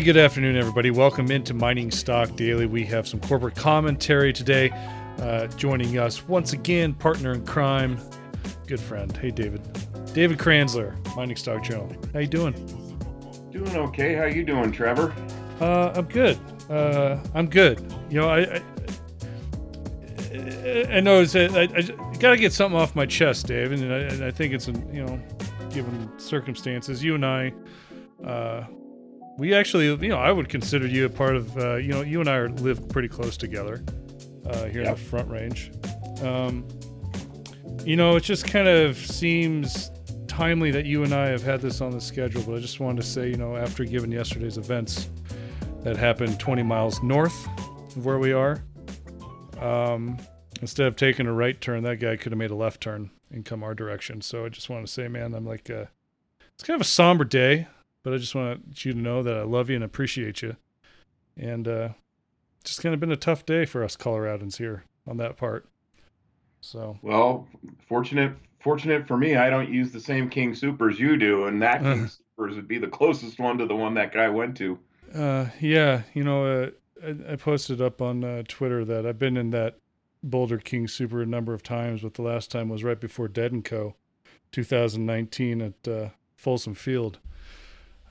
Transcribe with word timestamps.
Hey, 0.00 0.06
good 0.06 0.16
afternoon, 0.16 0.56
everybody. 0.56 0.90
Welcome 0.90 1.30
into 1.30 1.52
Mining 1.52 1.90
Stock 1.90 2.34
Daily. 2.34 2.64
We 2.64 2.86
have 2.86 3.06
some 3.06 3.20
corporate 3.20 3.54
commentary 3.54 4.32
today. 4.32 4.70
Uh, 5.18 5.46
joining 5.58 5.98
us 5.98 6.26
once 6.26 6.54
again, 6.54 6.94
partner 6.94 7.34
in 7.34 7.44
crime, 7.44 7.98
good 8.66 8.80
friend. 8.80 9.14
Hey, 9.14 9.30
David. 9.30 9.60
David 10.14 10.38
Kranzler, 10.38 10.96
Mining 11.16 11.36
Stock 11.36 11.62
Journal. 11.62 11.94
How 12.14 12.20
you 12.20 12.28
doing? 12.28 12.54
Doing 13.52 13.76
okay. 13.76 14.14
How 14.14 14.24
you 14.24 14.42
doing, 14.42 14.72
Trevor? 14.72 15.14
Uh, 15.60 15.92
I'm 15.94 16.06
good. 16.06 16.38
Uh, 16.70 17.18
I'm 17.34 17.50
good. 17.50 17.78
You 18.08 18.22
know, 18.22 18.30
I 18.30 18.62
I, 20.32 20.86
I 20.92 21.00
know 21.00 21.20
it's, 21.20 21.36
I, 21.36 21.44
I, 21.44 21.64
I 21.64 22.16
got 22.16 22.30
to 22.30 22.38
get 22.38 22.54
something 22.54 22.80
off 22.80 22.96
my 22.96 23.04
chest, 23.04 23.48
David, 23.48 23.82
and 23.82 24.22
I, 24.22 24.28
I 24.28 24.30
think 24.30 24.54
it's 24.54 24.66
you 24.66 25.04
know, 25.04 25.20
given 25.68 26.10
circumstances, 26.18 27.04
you 27.04 27.16
and 27.16 27.26
I. 27.26 27.52
Uh, 28.24 28.64
we 29.40 29.54
actually, 29.54 29.86
you 29.86 30.08
know, 30.08 30.18
I 30.18 30.30
would 30.30 30.50
consider 30.50 30.86
you 30.86 31.06
a 31.06 31.08
part 31.08 31.34
of, 31.34 31.56
uh, 31.56 31.76
you 31.76 31.88
know, 31.88 32.02
you 32.02 32.20
and 32.20 32.28
I 32.28 32.36
are, 32.36 32.50
live 32.50 32.86
pretty 32.90 33.08
close 33.08 33.38
together 33.38 33.82
uh, 34.44 34.66
here 34.66 34.82
yep. 34.82 34.88
in 34.88 35.02
the 35.02 35.08
Front 35.08 35.30
Range. 35.30 35.72
Um, 36.22 36.68
you 37.86 37.96
know, 37.96 38.16
it 38.16 38.22
just 38.22 38.44
kind 38.44 38.68
of 38.68 38.98
seems 38.98 39.90
timely 40.28 40.70
that 40.72 40.84
you 40.84 41.04
and 41.04 41.14
I 41.14 41.28
have 41.28 41.42
had 41.42 41.62
this 41.62 41.80
on 41.80 41.90
the 41.90 42.02
schedule, 42.02 42.42
but 42.42 42.56
I 42.56 42.58
just 42.58 42.80
wanted 42.80 43.00
to 43.00 43.06
say, 43.08 43.30
you 43.30 43.36
know, 43.36 43.56
after 43.56 43.82
given 43.82 44.12
yesterday's 44.12 44.58
events 44.58 45.08
that 45.84 45.96
happened 45.96 46.38
20 46.38 46.62
miles 46.62 47.02
north 47.02 47.48
of 47.96 48.04
where 48.04 48.18
we 48.18 48.34
are, 48.34 48.62
um, 49.58 50.18
instead 50.60 50.86
of 50.86 50.96
taking 50.96 51.26
a 51.26 51.32
right 51.32 51.58
turn, 51.58 51.82
that 51.84 51.96
guy 51.96 52.16
could 52.16 52.32
have 52.32 52.38
made 52.38 52.50
a 52.50 52.54
left 52.54 52.82
turn 52.82 53.10
and 53.30 53.46
come 53.46 53.62
our 53.62 53.74
direction. 53.74 54.20
So 54.20 54.44
I 54.44 54.50
just 54.50 54.68
want 54.68 54.86
to 54.86 54.92
say, 54.92 55.08
man, 55.08 55.32
I'm 55.32 55.46
like, 55.46 55.70
uh, 55.70 55.86
it's 56.52 56.62
kind 56.62 56.74
of 56.74 56.82
a 56.82 56.90
somber 56.90 57.24
day 57.24 57.68
but 58.02 58.14
I 58.14 58.18
just 58.18 58.34
want 58.34 58.84
you 58.84 58.92
to 58.92 58.98
know 58.98 59.22
that 59.22 59.36
I 59.36 59.42
love 59.42 59.70
you 59.70 59.76
and 59.76 59.84
appreciate 59.84 60.42
you. 60.42 60.56
And 61.36 61.66
uh, 61.66 61.88
just 62.64 62.82
kind 62.82 62.94
of 62.94 63.00
been 63.00 63.12
a 63.12 63.16
tough 63.16 63.46
day 63.46 63.64
for 63.64 63.82
us 63.82 63.96
Coloradans 63.96 64.56
here 64.56 64.84
on 65.06 65.16
that 65.18 65.36
part. 65.36 65.66
So 66.60 66.98
well, 67.02 67.48
fortunate 67.86 68.32
fortunate 68.60 69.06
for 69.06 69.16
me, 69.16 69.36
I 69.36 69.48
don't 69.48 69.72
use 69.72 69.92
the 69.92 70.00
same 70.00 70.28
King 70.28 70.52
Soopers 70.52 70.98
you 70.98 71.16
do, 71.16 71.46
and 71.46 71.62
that 71.62 71.82
King 71.82 72.06
Soopers 72.06 72.56
would 72.56 72.68
be 72.68 72.78
the 72.78 72.88
closest 72.88 73.38
one 73.38 73.58
to 73.58 73.66
the 73.66 73.76
one 73.76 73.94
that 73.94 74.12
guy 74.12 74.28
went 74.28 74.56
to. 74.58 74.78
Uh, 75.14 75.46
yeah, 75.60 76.02
you 76.14 76.22
know, 76.22 76.46
uh, 76.46 76.70
I, 77.02 77.32
I, 77.32 77.36
posted 77.36 77.80
up 77.80 78.00
on 78.00 78.22
uh, 78.22 78.42
Twitter 78.46 78.84
that 78.84 79.06
I've 79.06 79.18
been 79.18 79.36
in 79.36 79.50
that 79.50 79.78
Boulder 80.22 80.58
King 80.58 80.86
Sooper 80.86 81.22
a 81.22 81.26
number 81.26 81.52
of 81.52 81.64
times, 81.64 82.02
but 82.02 82.14
the 82.14 82.22
last 82.22 82.50
time 82.50 82.68
was 82.68 82.84
right 82.84 83.00
before 83.00 83.26
Dead 83.26 83.50
and 83.50 83.64
Co. 83.64 83.96
2019 84.52 85.60
at 85.62 85.88
uh, 85.88 86.08
Folsom 86.36 86.74
Field 86.74 87.18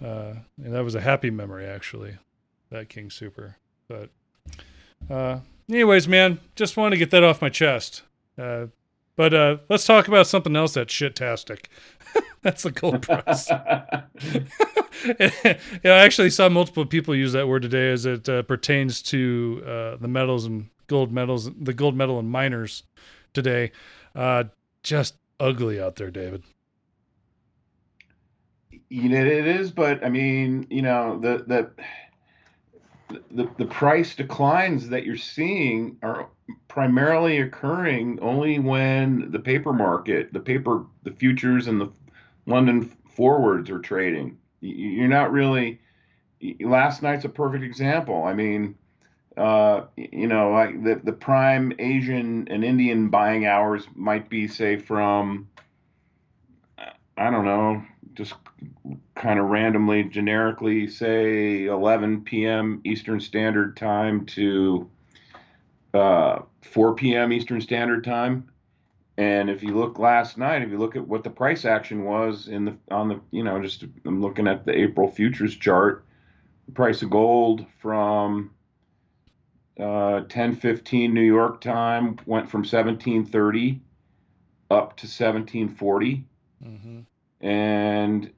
uh, 0.03 0.33
and 0.63 0.73
that 0.73 0.83
was 0.83 0.95
a 0.95 1.01
happy 1.01 1.29
memory 1.29 1.65
actually, 1.65 2.17
that 2.69 2.89
King 2.89 3.09
Sooper. 3.09 3.57
But 3.87 4.09
uh, 5.09 5.39
anyways, 5.69 6.07
man, 6.07 6.39
just 6.55 6.77
wanted 6.77 6.91
to 6.91 6.97
get 6.97 7.11
that 7.11 7.23
off 7.23 7.41
my 7.41 7.49
chest. 7.49 8.03
Uh, 8.37 8.67
but 9.15 9.33
uh, 9.33 9.57
let's 9.67 9.85
talk 9.85 10.07
about 10.07 10.27
something 10.27 10.55
else 10.55 10.73
that's 10.75 10.93
shitastic. 10.93 11.65
that's 12.41 12.63
the 12.63 12.71
gold 12.71 13.01
price. 13.01 13.49
yeah, 15.19 15.57
I 15.83 15.99
actually 15.99 16.29
saw 16.29 16.49
multiple 16.49 16.85
people 16.85 17.15
use 17.15 17.33
that 17.33 17.47
word 17.47 17.61
today 17.61 17.91
as 17.91 18.05
it 18.05 18.27
uh, 18.29 18.43
pertains 18.43 19.01
to 19.03 19.61
uh, 19.65 19.95
the 19.97 20.07
metals 20.07 20.45
and 20.45 20.69
gold 20.87 21.11
metals, 21.11 21.49
the 21.53 21.73
gold 21.73 21.95
medal 21.95 22.19
and 22.19 22.29
miners 22.29 22.83
today. 23.33 23.71
Uh, 24.15 24.45
just 24.83 25.15
ugly 25.39 25.81
out 25.81 25.97
there, 25.97 26.11
David 26.11 26.43
you 28.89 29.09
know 29.09 29.17
it 29.17 29.47
is 29.47 29.71
but 29.71 30.03
i 30.03 30.09
mean 30.09 30.65
you 30.69 30.81
know 30.81 31.19
the 31.19 31.43
the 31.47 31.69
the, 33.31 33.49
the 33.57 33.65
price 33.65 34.15
declines 34.15 34.89
that 34.89 35.03
you're 35.03 35.17
seeing 35.17 35.97
are 36.03 36.27
primarily 36.67 37.39
occurring 37.39 38.19
only 38.21 38.59
when 38.59 39.31
the 39.31 39.39
paper 39.39 39.73
market 39.73 40.31
the 40.33 40.39
paper 40.39 40.85
the 41.03 41.11
futures 41.11 41.67
and 41.67 41.81
the 41.81 41.89
london 42.45 42.91
forwards 43.19 43.69
are 43.69 43.79
trading. 43.79 44.37
You're 44.61 45.09
not 45.09 45.33
really 45.33 45.81
last 46.61 47.03
night's 47.03 47.25
a 47.25 47.29
perfect 47.29 47.65
example. 47.65 48.23
I 48.23 48.33
mean 48.33 48.75
uh, 49.35 49.87
you 49.97 50.27
know 50.27 50.51
like 50.51 50.81
the, 50.83 51.01
the 51.03 51.11
prime 51.11 51.73
asian 51.79 52.47
and 52.49 52.63
indian 52.63 53.09
buying 53.09 53.45
hours 53.45 53.87
might 53.95 54.29
be 54.29 54.47
say 54.47 54.75
from 54.77 55.47
i 57.17 57.29
don't 57.29 57.45
know 57.45 57.81
just 58.19 58.33
kind 59.15 59.39
of 59.39 59.45
randomly, 59.45 60.03
generically 60.03 60.87
say 60.89 61.67
11 61.67 62.25
p.m. 62.25 62.81
Eastern 62.83 63.21
Standard 63.21 63.77
Time 63.77 64.25
to 64.25 64.89
uh, 65.93 66.39
4 66.61 66.95
p.m. 66.95 67.31
Eastern 67.31 67.61
Standard 67.61 68.03
Time. 68.03 68.49
And 69.17 69.49
if 69.49 69.63
you 69.63 69.73
look 69.73 69.99
last 69.99 70.37
night, 70.37 70.63
if 70.63 70.69
you 70.69 70.77
look 70.77 70.97
at 70.97 71.07
what 71.07 71.23
the 71.23 71.29
price 71.29 71.63
action 71.63 72.03
was 72.03 72.49
in 72.49 72.65
the 72.65 72.75
on 72.91 73.07
the 73.07 73.21
you 73.31 73.43
know 73.43 73.61
just 73.61 73.85
I'm 74.05 74.21
looking 74.21 74.47
at 74.47 74.65
the 74.65 74.77
April 74.77 75.09
futures 75.09 75.55
chart, 75.55 76.03
the 76.65 76.73
price 76.73 77.01
of 77.01 77.09
gold 77.09 77.65
from 77.79 78.51
uh, 79.79 80.23
10:15 80.27 81.11
New 81.11 81.21
York 81.21 81.61
time 81.61 82.17
went 82.25 82.49
from 82.49 82.61
1730 82.61 83.79
up 84.69 84.97
to 84.97 85.05
1740. 85.05 86.25
Mm-hmm 86.65 86.99
and 87.41 88.31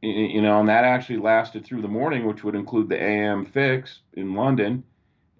you 0.00 0.40
know, 0.40 0.60
and 0.60 0.68
that 0.68 0.84
actually 0.84 1.18
lasted 1.18 1.64
through 1.64 1.82
the 1.82 1.88
morning, 1.88 2.26
which 2.26 2.44
would 2.44 2.54
include 2.54 2.88
the 2.88 3.02
AM 3.02 3.44
fix 3.44 4.00
in 4.12 4.34
London. 4.34 4.84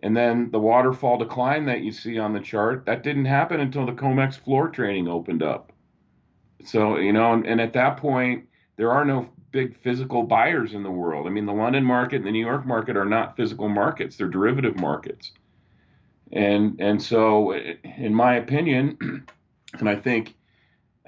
And 0.02 0.16
then 0.16 0.50
the 0.50 0.58
waterfall 0.58 1.18
decline 1.18 1.66
that 1.66 1.80
you 1.80 1.92
see 1.92 2.18
on 2.18 2.32
the 2.32 2.40
chart, 2.40 2.84
that 2.86 3.02
didn't 3.02 3.26
happen 3.26 3.60
until 3.60 3.86
the 3.86 3.92
COMEX 3.92 4.38
floor 4.38 4.68
trading 4.68 5.08
opened 5.08 5.42
up. 5.42 5.72
So, 6.64 6.98
you 6.98 7.12
know, 7.12 7.32
and, 7.32 7.46
and, 7.46 7.60
at 7.60 7.72
that 7.74 7.98
point, 7.98 8.46
there 8.76 8.90
are 8.92 9.04
no 9.04 9.28
big 9.52 9.76
physical 9.76 10.24
buyers 10.24 10.74
in 10.74 10.82
the 10.82 10.90
world. 10.90 11.26
I 11.26 11.30
mean, 11.30 11.46
the 11.46 11.52
London 11.52 11.84
market 11.84 12.16
and 12.16 12.26
the 12.26 12.32
New 12.32 12.44
York 12.44 12.66
market 12.66 12.96
are 12.96 13.04
not 13.04 13.36
physical 13.36 13.68
markets, 13.68 14.16
they're 14.16 14.28
derivative 14.28 14.76
markets. 14.76 15.32
And 16.32 16.80
and 16.80 17.02
so 17.02 17.54
in 17.54 18.12
my 18.12 18.34
opinion, 18.34 18.98
and 19.78 19.88
I 19.88 19.96
think 19.96 20.34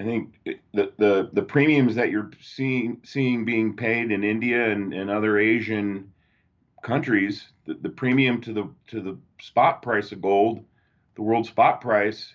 I 0.01 0.03
think 0.03 0.33
the, 0.73 0.91
the 0.97 1.29
the 1.31 1.43
premiums 1.43 1.93
that 1.95 2.09
you're 2.09 2.31
seeing 2.41 3.01
seeing 3.03 3.45
being 3.45 3.75
paid 3.75 4.11
in 4.11 4.23
India 4.23 4.71
and, 4.71 4.93
and 4.93 5.11
other 5.11 5.37
Asian 5.37 6.11
countries, 6.81 7.51
the, 7.65 7.75
the 7.75 7.89
premium 7.89 8.41
to 8.41 8.53
the 8.53 8.69
to 8.87 9.01
the 9.01 9.17
spot 9.39 9.83
price 9.83 10.11
of 10.11 10.19
gold, 10.19 10.65
the 11.15 11.21
world 11.21 11.45
spot 11.45 11.81
price, 11.81 12.33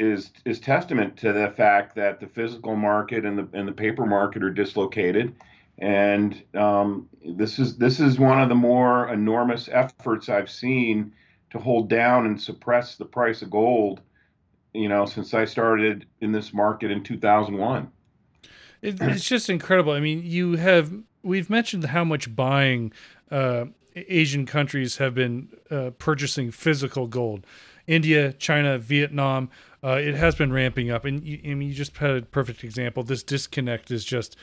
is 0.00 0.32
is 0.44 0.58
testament 0.58 1.16
to 1.18 1.32
the 1.32 1.52
fact 1.56 1.94
that 1.94 2.18
the 2.18 2.26
physical 2.26 2.74
market 2.74 3.24
and 3.24 3.38
the 3.38 3.48
and 3.52 3.68
the 3.68 3.72
paper 3.72 4.04
market 4.04 4.42
are 4.42 4.50
dislocated, 4.50 5.36
and 5.78 6.42
um, 6.54 7.08
this 7.24 7.60
is 7.60 7.76
this 7.76 8.00
is 8.00 8.18
one 8.18 8.42
of 8.42 8.48
the 8.48 8.54
more 8.56 9.12
enormous 9.12 9.68
efforts 9.70 10.28
I've 10.28 10.50
seen 10.50 11.12
to 11.50 11.58
hold 11.60 11.88
down 11.88 12.26
and 12.26 12.40
suppress 12.40 12.96
the 12.96 13.04
price 13.04 13.42
of 13.42 13.50
gold 13.50 14.00
you 14.72 14.88
know, 14.88 15.06
since 15.06 15.34
I 15.34 15.44
started 15.44 16.06
in 16.20 16.32
this 16.32 16.52
market 16.52 16.90
in 16.90 17.02
2001. 17.02 17.90
It, 18.82 19.00
it's 19.00 19.24
just 19.24 19.50
incredible. 19.50 19.92
I 19.92 20.00
mean, 20.00 20.22
you 20.24 20.56
have 20.56 20.92
we've 21.22 21.50
mentioned 21.50 21.84
how 21.84 22.04
much 22.04 22.34
buying 22.34 22.92
uh, 23.30 23.66
Asian 23.94 24.46
countries 24.46 24.96
have 24.96 25.14
been 25.14 25.48
uh, 25.70 25.90
purchasing 25.98 26.50
physical 26.50 27.06
gold. 27.06 27.46
India, 27.86 28.32
China, 28.34 28.78
Vietnam, 28.78 29.50
uh, 29.82 29.98
it 30.00 30.14
has 30.14 30.34
been 30.34 30.52
ramping 30.52 30.90
up, 30.90 31.04
and 31.04 31.24
you, 31.24 31.40
I 31.44 31.54
mean, 31.54 31.68
you 31.68 31.74
just 31.74 31.96
had 31.96 32.10
a 32.10 32.22
perfect 32.22 32.62
example. 32.62 33.02
This 33.02 33.22
disconnect 33.22 33.90
is 33.90 34.04
just, 34.04 34.36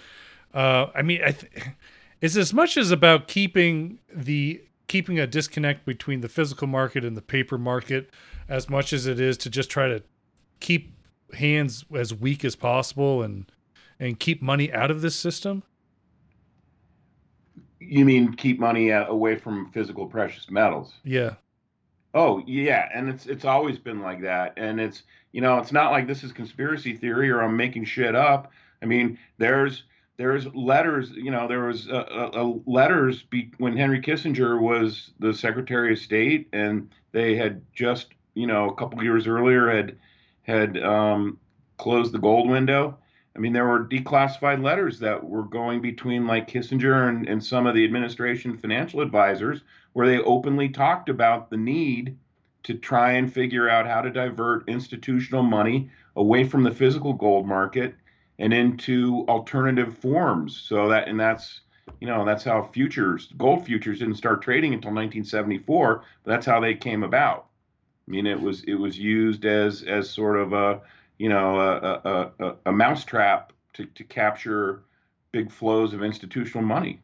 uh, 0.53 0.87
I 0.93 1.01
mean, 1.01 1.21
I 1.23 1.31
th- 1.31 1.51
it's 2.21 2.35
as 2.35 2.53
much 2.53 2.77
as 2.77 2.91
about 2.91 3.27
keeping 3.27 3.99
the 4.13 4.61
keeping 4.87 5.19
a 5.19 5.27
disconnect 5.27 5.85
between 5.85 6.21
the 6.21 6.29
physical 6.29 6.65
market 6.65 7.03
and 7.03 7.17
the 7.17 7.21
paper 7.21 7.57
market, 7.57 8.09
as 8.47 8.69
much 8.69 8.93
as 8.93 9.05
it 9.05 9.19
is 9.19 9.37
to 9.37 9.49
just 9.49 9.69
try 9.69 9.87
to 9.87 10.01
keep 10.59 10.93
hands 11.33 11.85
as 11.95 12.13
weak 12.13 12.45
as 12.45 12.55
possible 12.55 13.21
and 13.21 13.51
and 13.99 14.19
keep 14.19 14.41
money 14.41 14.71
out 14.71 14.91
of 14.91 15.01
this 15.01 15.15
system? 15.15 15.63
You 17.79 18.05
mean 18.05 18.33
keep 18.33 18.59
money 18.59 18.89
away 18.89 19.35
from 19.35 19.71
physical 19.71 20.05
precious 20.07 20.49
metals? 20.49 20.93
Yeah. 21.03 21.35
Oh 22.13 22.41
yeah, 22.45 22.89
and 22.93 23.09
it's 23.09 23.25
it's 23.25 23.45
always 23.45 23.77
been 23.77 24.01
like 24.01 24.21
that, 24.21 24.53
and 24.57 24.79
it's 24.79 25.03
you 25.31 25.41
know 25.41 25.57
it's 25.57 25.71
not 25.71 25.91
like 25.91 26.07
this 26.07 26.23
is 26.23 26.31
conspiracy 26.31 26.95
theory 26.95 27.29
or 27.29 27.41
I'm 27.41 27.55
making 27.55 27.85
shit 27.85 28.15
up. 28.15 28.51
I 28.81 28.85
mean, 28.85 29.17
there's 29.37 29.83
there's 30.17 30.47
letters, 30.55 31.11
you 31.11 31.29
know, 31.29 31.47
there 31.47 31.65
was 31.65 31.87
uh, 31.87 32.31
uh, 32.33 32.53
letters 32.65 33.21
be, 33.23 33.51
when 33.59 33.77
Henry 33.77 34.01
Kissinger 34.01 34.59
was 34.59 35.11
the 35.19 35.33
Secretary 35.33 35.93
of 35.93 35.99
State, 35.99 36.49
and 36.53 36.89
they 37.11 37.35
had 37.35 37.61
just 37.73 38.07
you 38.33 38.47
know 38.47 38.69
a 38.69 38.75
couple 38.75 39.03
years 39.03 39.27
earlier 39.27 39.69
had 39.69 39.95
had 40.47 40.81
um, 40.81 41.37
closed 41.77 42.13
the 42.13 42.19
gold 42.19 42.49
window. 42.49 42.97
I 43.35 43.39
mean, 43.39 43.53
there 43.53 43.67
were 43.67 43.85
declassified 43.85 44.63
letters 44.63 44.99
that 44.99 45.23
were 45.23 45.43
going 45.43 45.81
between 45.81 46.25
like 46.25 46.49
Kissinger 46.49 47.09
and, 47.09 47.27
and 47.27 47.43
some 47.43 47.67
of 47.67 47.75
the 47.75 47.83
administration 47.83 48.57
financial 48.57 49.01
advisors 49.01 49.61
where 49.93 50.07
they 50.07 50.19
openly 50.19 50.69
talked 50.69 51.09
about 51.09 51.49
the 51.49 51.57
need 51.57 52.17
to 52.63 52.73
try 52.73 53.11
and 53.13 53.31
figure 53.31 53.69
out 53.69 53.85
how 53.85 54.01
to 54.01 54.09
divert 54.09 54.67
institutional 54.67 55.43
money 55.43 55.89
away 56.15 56.43
from 56.43 56.63
the 56.63 56.71
physical 56.71 57.13
gold 57.13 57.45
market 57.45 57.95
and 58.39 58.53
into 58.53 59.25
alternative 59.29 59.97
forms. 59.97 60.57
So 60.57 60.89
that, 60.89 61.07
and 61.07 61.19
that's, 61.19 61.61
you 62.01 62.07
know, 62.07 62.25
that's 62.25 62.43
how 62.43 62.63
futures, 62.63 63.31
gold 63.37 63.65
futures 63.65 63.99
didn't 63.99 64.15
start 64.15 64.41
trading 64.41 64.73
until 64.73 64.91
1974, 64.91 66.03
but 66.23 66.31
that's 66.31 66.45
how 66.45 66.59
they 66.59 66.73
came 66.73 67.03
about. 67.03 67.46
I 68.07 68.11
mean, 68.11 68.25
it 68.25 68.39
was, 68.39 68.63
it 68.63 68.75
was 68.75 68.97
used 68.97 69.45
as, 69.45 69.83
as 69.83 70.09
sort 70.09 70.37
of 70.37 70.53
a, 70.53 70.81
you 71.17 71.29
know, 71.29 71.59
a, 71.59 71.75
a, 71.77 72.31
a, 72.45 72.55
a 72.67 72.71
mousetrap 72.71 73.51
to, 73.73 73.85
to 73.85 74.03
capture 74.03 74.83
big 75.31 75.51
flows 75.51 75.93
of 75.93 76.03
institutional 76.03 76.65
money 76.65 76.99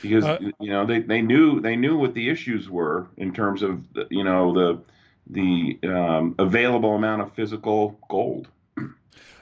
because 0.00 0.24
uh, 0.24 0.38
you 0.60 0.70
know 0.70 0.86
they, 0.86 1.00
they 1.00 1.20
knew 1.20 1.60
they 1.60 1.76
knew 1.76 1.96
what 1.96 2.14
the 2.14 2.28
issues 2.28 2.68
were 2.70 3.06
in 3.16 3.32
terms 3.32 3.62
of 3.62 3.84
you 4.10 4.24
know 4.24 4.52
the 4.52 4.80
the 5.28 5.78
um, 5.88 6.34
available 6.38 6.94
amount 6.94 7.22
of 7.22 7.32
physical 7.32 7.98
gold. 8.08 8.48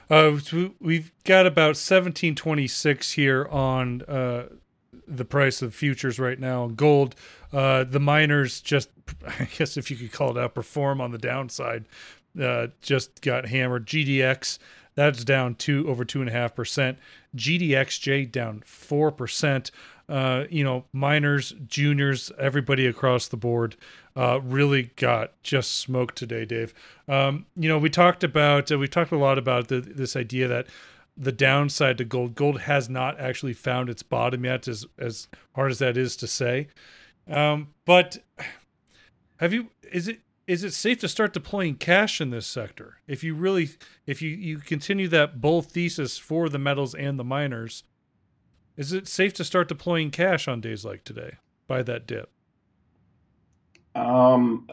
Uh, 0.09 0.37
we've 0.79 1.11
got 1.23 1.47
about 1.47 1.75
1726 1.75 3.13
here 3.13 3.47
on 3.49 4.01
uh, 4.03 4.45
the 5.17 5.25
price 5.25 5.61
of 5.61 5.73
futures 5.73 6.19
right 6.19 6.39
now. 6.39 6.67
Gold, 6.67 7.15
uh, 7.51 7.83
the 7.83 7.99
miners 7.99 8.61
just, 8.61 8.89
I 9.27 9.47
guess 9.57 9.77
if 9.77 9.89
you 9.91 9.97
could 9.97 10.11
call 10.11 10.37
it 10.37 10.41
outperform 10.41 10.99
on 10.99 11.11
the 11.11 11.17
downside, 11.17 11.85
uh, 12.41 12.67
just 12.81 13.21
got 13.21 13.47
hammered. 13.47 13.85
GDX, 13.85 14.57
that's 14.95 15.23
down 15.23 15.55
two 15.55 15.87
over 15.89 16.05
two 16.05 16.21
and 16.21 16.29
a 16.29 16.33
half 16.33 16.55
percent. 16.55 16.97
GDXJ 17.35 18.31
down 18.31 18.63
four 18.65 19.11
percent. 19.11 19.71
Uh, 20.09 20.43
you 20.49 20.63
know, 20.63 20.83
miners, 20.91 21.53
juniors, 21.65 22.29
everybody 22.37 22.85
across 22.85 23.29
the 23.29 23.37
board 23.37 23.77
uh, 24.15 24.39
really 24.43 24.91
got 24.95 25.31
just 25.43 25.75
smoked 25.75 26.17
today, 26.17 26.45
Dave. 26.45 26.73
Um, 27.07 27.45
you 27.55 27.69
know, 27.69 27.77
we 27.77 27.89
talked 27.89 28.23
about 28.23 28.71
uh, 28.71 28.77
we 28.77 28.87
talked 28.87 29.11
a 29.11 29.17
lot 29.17 29.37
about 29.37 29.69
the, 29.69 29.79
this 29.79 30.15
idea 30.15 30.47
that 30.47 30.67
the 31.15 31.31
downside 31.31 31.97
to 31.99 32.05
gold, 32.05 32.35
gold 32.35 32.61
has 32.61 32.89
not 32.89 33.19
actually 33.19 33.53
found 33.53 33.89
its 33.89 34.03
bottom 34.03 34.45
yet, 34.45 34.67
as 34.67 34.85
as 34.97 35.27
hard 35.55 35.71
as 35.71 35.79
that 35.79 35.97
is 35.97 36.15
to 36.17 36.27
say. 36.27 36.67
Um, 37.29 37.73
but 37.85 38.17
have 39.37 39.53
you? 39.53 39.69
Is 39.91 40.07
it 40.07 40.19
is 40.47 40.63
it 40.63 40.73
safe 40.73 40.99
to 40.99 41.07
start 41.07 41.33
deploying 41.33 41.75
cash 41.75 42.19
in 42.19 42.29
this 42.29 42.45
sector 42.45 42.97
if 43.07 43.23
you 43.23 43.33
really 43.33 43.69
if 44.05 44.21
you 44.21 44.29
you 44.29 44.57
continue 44.57 45.07
that 45.07 45.39
bull 45.39 45.61
thesis 45.61 46.17
for 46.17 46.49
the 46.49 46.59
metals 46.59 46.93
and 46.93 47.17
the 47.17 47.23
miners 47.23 47.83
is 48.75 48.91
it 48.91 49.07
safe 49.07 49.33
to 49.33 49.43
start 49.43 49.67
deploying 49.67 50.11
cash 50.11 50.47
on 50.47 50.59
days 50.59 50.83
like 50.83 51.03
today 51.03 51.37
by 51.67 51.81
that 51.81 52.05
dip 52.05 52.29
um 53.95 54.67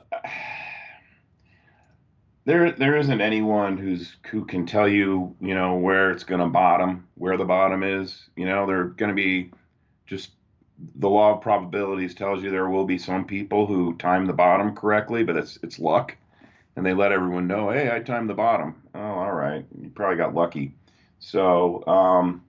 there 2.44 2.72
there 2.72 2.96
isn't 2.96 3.20
anyone 3.20 3.76
who's 3.76 4.16
who 4.30 4.44
can 4.44 4.66
tell 4.66 4.88
you 4.88 5.34
you 5.40 5.54
know 5.54 5.76
where 5.76 6.10
it's 6.10 6.24
going 6.24 6.40
to 6.40 6.46
bottom 6.46 7.06
where 7.16 7.36
the 7.36 7.44
bottom 7.44 7.82
is 7.82 8.28
you 8.36 8.46
know 8.46 8.66
they're 8.66 8.84
going 8.84 9.10
to 9.10 9.14
be 9.14 9.50
just 10.06 10.30
the 10.96 11.08
law 11.08 11.34
of 11.34 11.42
probabilities 11.42 12.14
tells 12.14 12.42
you 12.42 12.50
there 12.50 12.68
will 12.68 12.84
be 12.84 12.98
some 12.98 13.24
people 13.24 13.66
who 13.66 13.94
time 13.96 14.26
the 14.26 14.32
bottom 14.32 14.74
correctly, 14.74 15.22
but 15.24 15.36
it's 15.36 15.58
it's 15.62 15.78
luck, 15.78 16.16
and 16.76 16.84
they 16.84 16.94
let 16.94 17.12
everyone 17.12 17.46
know, 17.46 17.70
hey, 17.70 17.90
I 17.94 18.00
timed 18.00 18.30
the 18.30 18.34
bottom. 18.34 18.82
Oh, 18.94 19.00
all 19.00 19.32
right, 19.32 19.64
you 19.80 19.90
probably 19.90 20.16
got 20.16 20.34
lucky. 20.34 20.74
So, 21.18 21.86
um, 21.86 22.42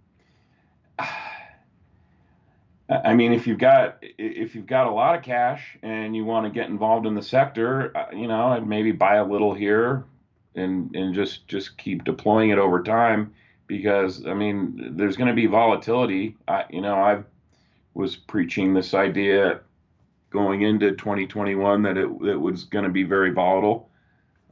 I 2.91 3.13
mean, 3.13 3.31
if 3.31 3.47
you've 3.47 3.57
got 3.57 3.97
if 4.01 4.53
you've 4.53 4.65
got 4.65 4.87
a 4.87 4.91
lot 4.91 5.15
of 5.15 5.23
cash 5.23 5.77
and 5.81 6.15
you 6.15 6.25
want 6.25 6.45
to 6.45 6.51
get 6.51 6.69
involved 6.69 7.05
in 7.05 7.15
the 7.15 7.21
sector, 7.21 7.95
uh, 7.95 8.07
you 8.11 8.27
know, 8.27 8.47
I'd 8.47 8.67
maybe 8.67 8.91
buy 8.91 9.15
a 9.15 9.25
little 9.25 9.53
here 9.53 10.03
and 10.55 10.93
and 10.95 11.15
just 11.15 11.47
just 11.47 11.77
keep 11.77 12.03
deploying 12.03 12.49
it 12.49 12.57
over 12.57 12.83
time 12.83 13.33
because 13.67 14.25
I 14.25 14.33
mean, 14.33 14.97
there's 14.97 15.15
going 15.15 15.29
to 15.29 15.33
be 15.33 15.45
volatility. 15.45 16.35
I, 16.47 16.65
you 16.69 16.81
know, 16.81 16.95
I've 16.95 17.23
was 17.93 18.15
preaching 18.15 18.73
this 18.73 18.93
idea 18.93 19.61
going 20.29 20.61
into 20.61 20.91
2021 20.91 21.81
that 21.83 21.97
it, 21.97 22.09
it 22.23 22.39
was 22.39 22.63
going 22.65 22.85
to 22.85 22.91
be 22.91 23.03
very 23.03 23.31
volatile. 23.31 23.89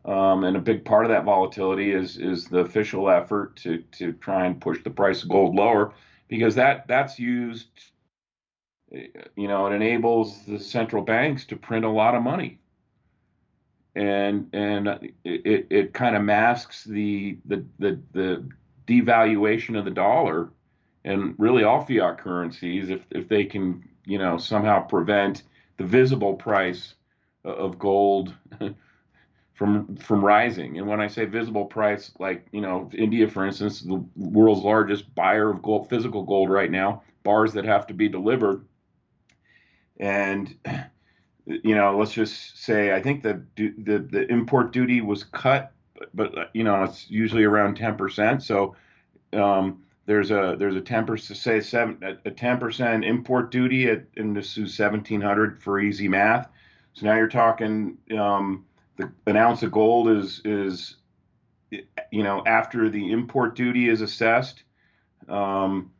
Um, 0.05 0.43
and 0.43 0.57
a 0.57 0.61
big 0.61 0.85
part 0.85 1.05
of 1.05 1.09
that 1.09 1.25
volatility 1.25 1.91
is 1.91 2.17
is 2.17 2.45
the 2.45 2.59
official 2.59 3.09
effort 3.09 3.57
to 3.57 3.79
to 3.97 4.13
try 4.13 4.45
and 4.45 4.61
push 4.61 4.81
the 4.81 4.89
price 4.89 5.23
of 5.23 5.29
gold 5.29 5.55
lower 5.55 5.93
because 6.29 6.55
that 6.55 6.87
that's 6.87 7.19
used 7.19 7.67
you 8.91 9.47
know 9.47 9.67
it 9.67 9.73
enables 9.73 10.45
the 10.45 10.59
central 10.59 11.03
banks 11.03 11.45
to 11.45 11.55
print 11.55 11.85
a 11.85 11.89
lot 11.89 12.15
of 12.15 12.23
money 12.23 12.59
and 13.95 14.49
and 14.53 14.87
it 15.23 15.67
it 15.69 15.93
kind 15.93 16.15
of 16.15 16.23
masks 16.23 16.83
the 16.85 17.37
the 17.45 17.63
the, 17.79 17.99
the 18.13 18.49
devaluation 18.87 19.77
of 19.77 19.85
the 19.85 19.91
dollar 19.91 20.49
and 21.05 21.35
really 21.37 21.63
all 21.63 21.85
fiat 21.85 22.17
currencies, 22.17 22.89
if 22.89 23.05
if 23.11 23.27
they 23.27 23.45
can, 23.45 23.83
you 24.05 24.17
know, 24.17 24.37
somehow 24.37 24.81
prevent 24.81 25.43
the 25.77 25.85
visible 25.85 26.33
price 26.33 26.95
of 27.45 27.79
gold 27.79 28.33
from 29.53 29.95
from 29.95 30.23
rising. 30.23 30.77
And 30.77 30.87
when 30.87 30.99
I 31.01 31.07
say 31.07 31.25
visible 31.25 31.65
price, 31.65 32.11
like 32.19 32.47
you 32.51 32.61
know, 32.61 32.89
India, 32.93 33.27
for 33.27 33.45
instance, 33.45 33.81
the 33.81 34.03
world's 34.15 34.61
largest 34.63 35.13
buyer 35.15 35.49
of 35.49 35.61
gold, 35.61 35.89
physical 35.89 36.23
gold 36.23 36.49
right 36.49 36.71
now, 36.71 37.03
bars 37.23 37.53
that 37.53 37.65
have 37.65 37.87
to 37.87 37.93
be 37.93 38.09
delivered, 38.09 38.65
and 39.99 40.55
you 41.45 41.75
know, 41.75 41.97
let's 41.97 42.13
just 42.13 42.63
say 42.63 42.93
I 42.93 43.01
think 43.01 43.23
the 43.23 43.41
the 43.55 43.99
the 43.99 44.27
import 44.31 44.71
duty 44.71 45.01
was 45.01 45.23
cut, 45.23 45.71
but, 46.13 46.51
you 46.53 46.63
know, 46.63 46.83
it's 46.83 47.09
usually 47.09 47.43
around 47.43 47.75
ten 47.75 47.95
percent. 47.95 48.43
So 48.43 48.75
um, 49.33 49.83
there's 50.05 50.31
a 50.31 50.55
there's 50.57 50.75
a 50.75 50.81
ten 50.81 51.05
percent 51.05 51.37
say 51.39 51.59
seven 51.59 52.19
a 52.25 52.31
ten 52.31 52.57
percent 52.59 53.03
import 53.03 53.51
duty 53.51 53.89
at 53.89 54.05
is 54.15 54.75
seventeen 54.75 55.21
hundred 55.21 55.61
for 55.61 55.79
easy 55.79 56.07
math. 56.07 56.49
So 56.93 57.05
now 57.05 57.15
you're 57.15 57.27
talking 57.27 57.97
um, 58.17 58.65
the 58.97 59.11
an 59.25 59.35
ounce 59.35 59.63
of 59.63 59.71
gold 59.71 60.09
is 60.09 60.41
is 60.45 60.97
you 61.71 62.23
know 62.23 62.43
after 62.45 62.89
the 62.89 63.11
import 63.11 63.55
duty 63.55 63.89
is 63.89 64.01
assessed, 64.01 64.63
um, 65.27 65.91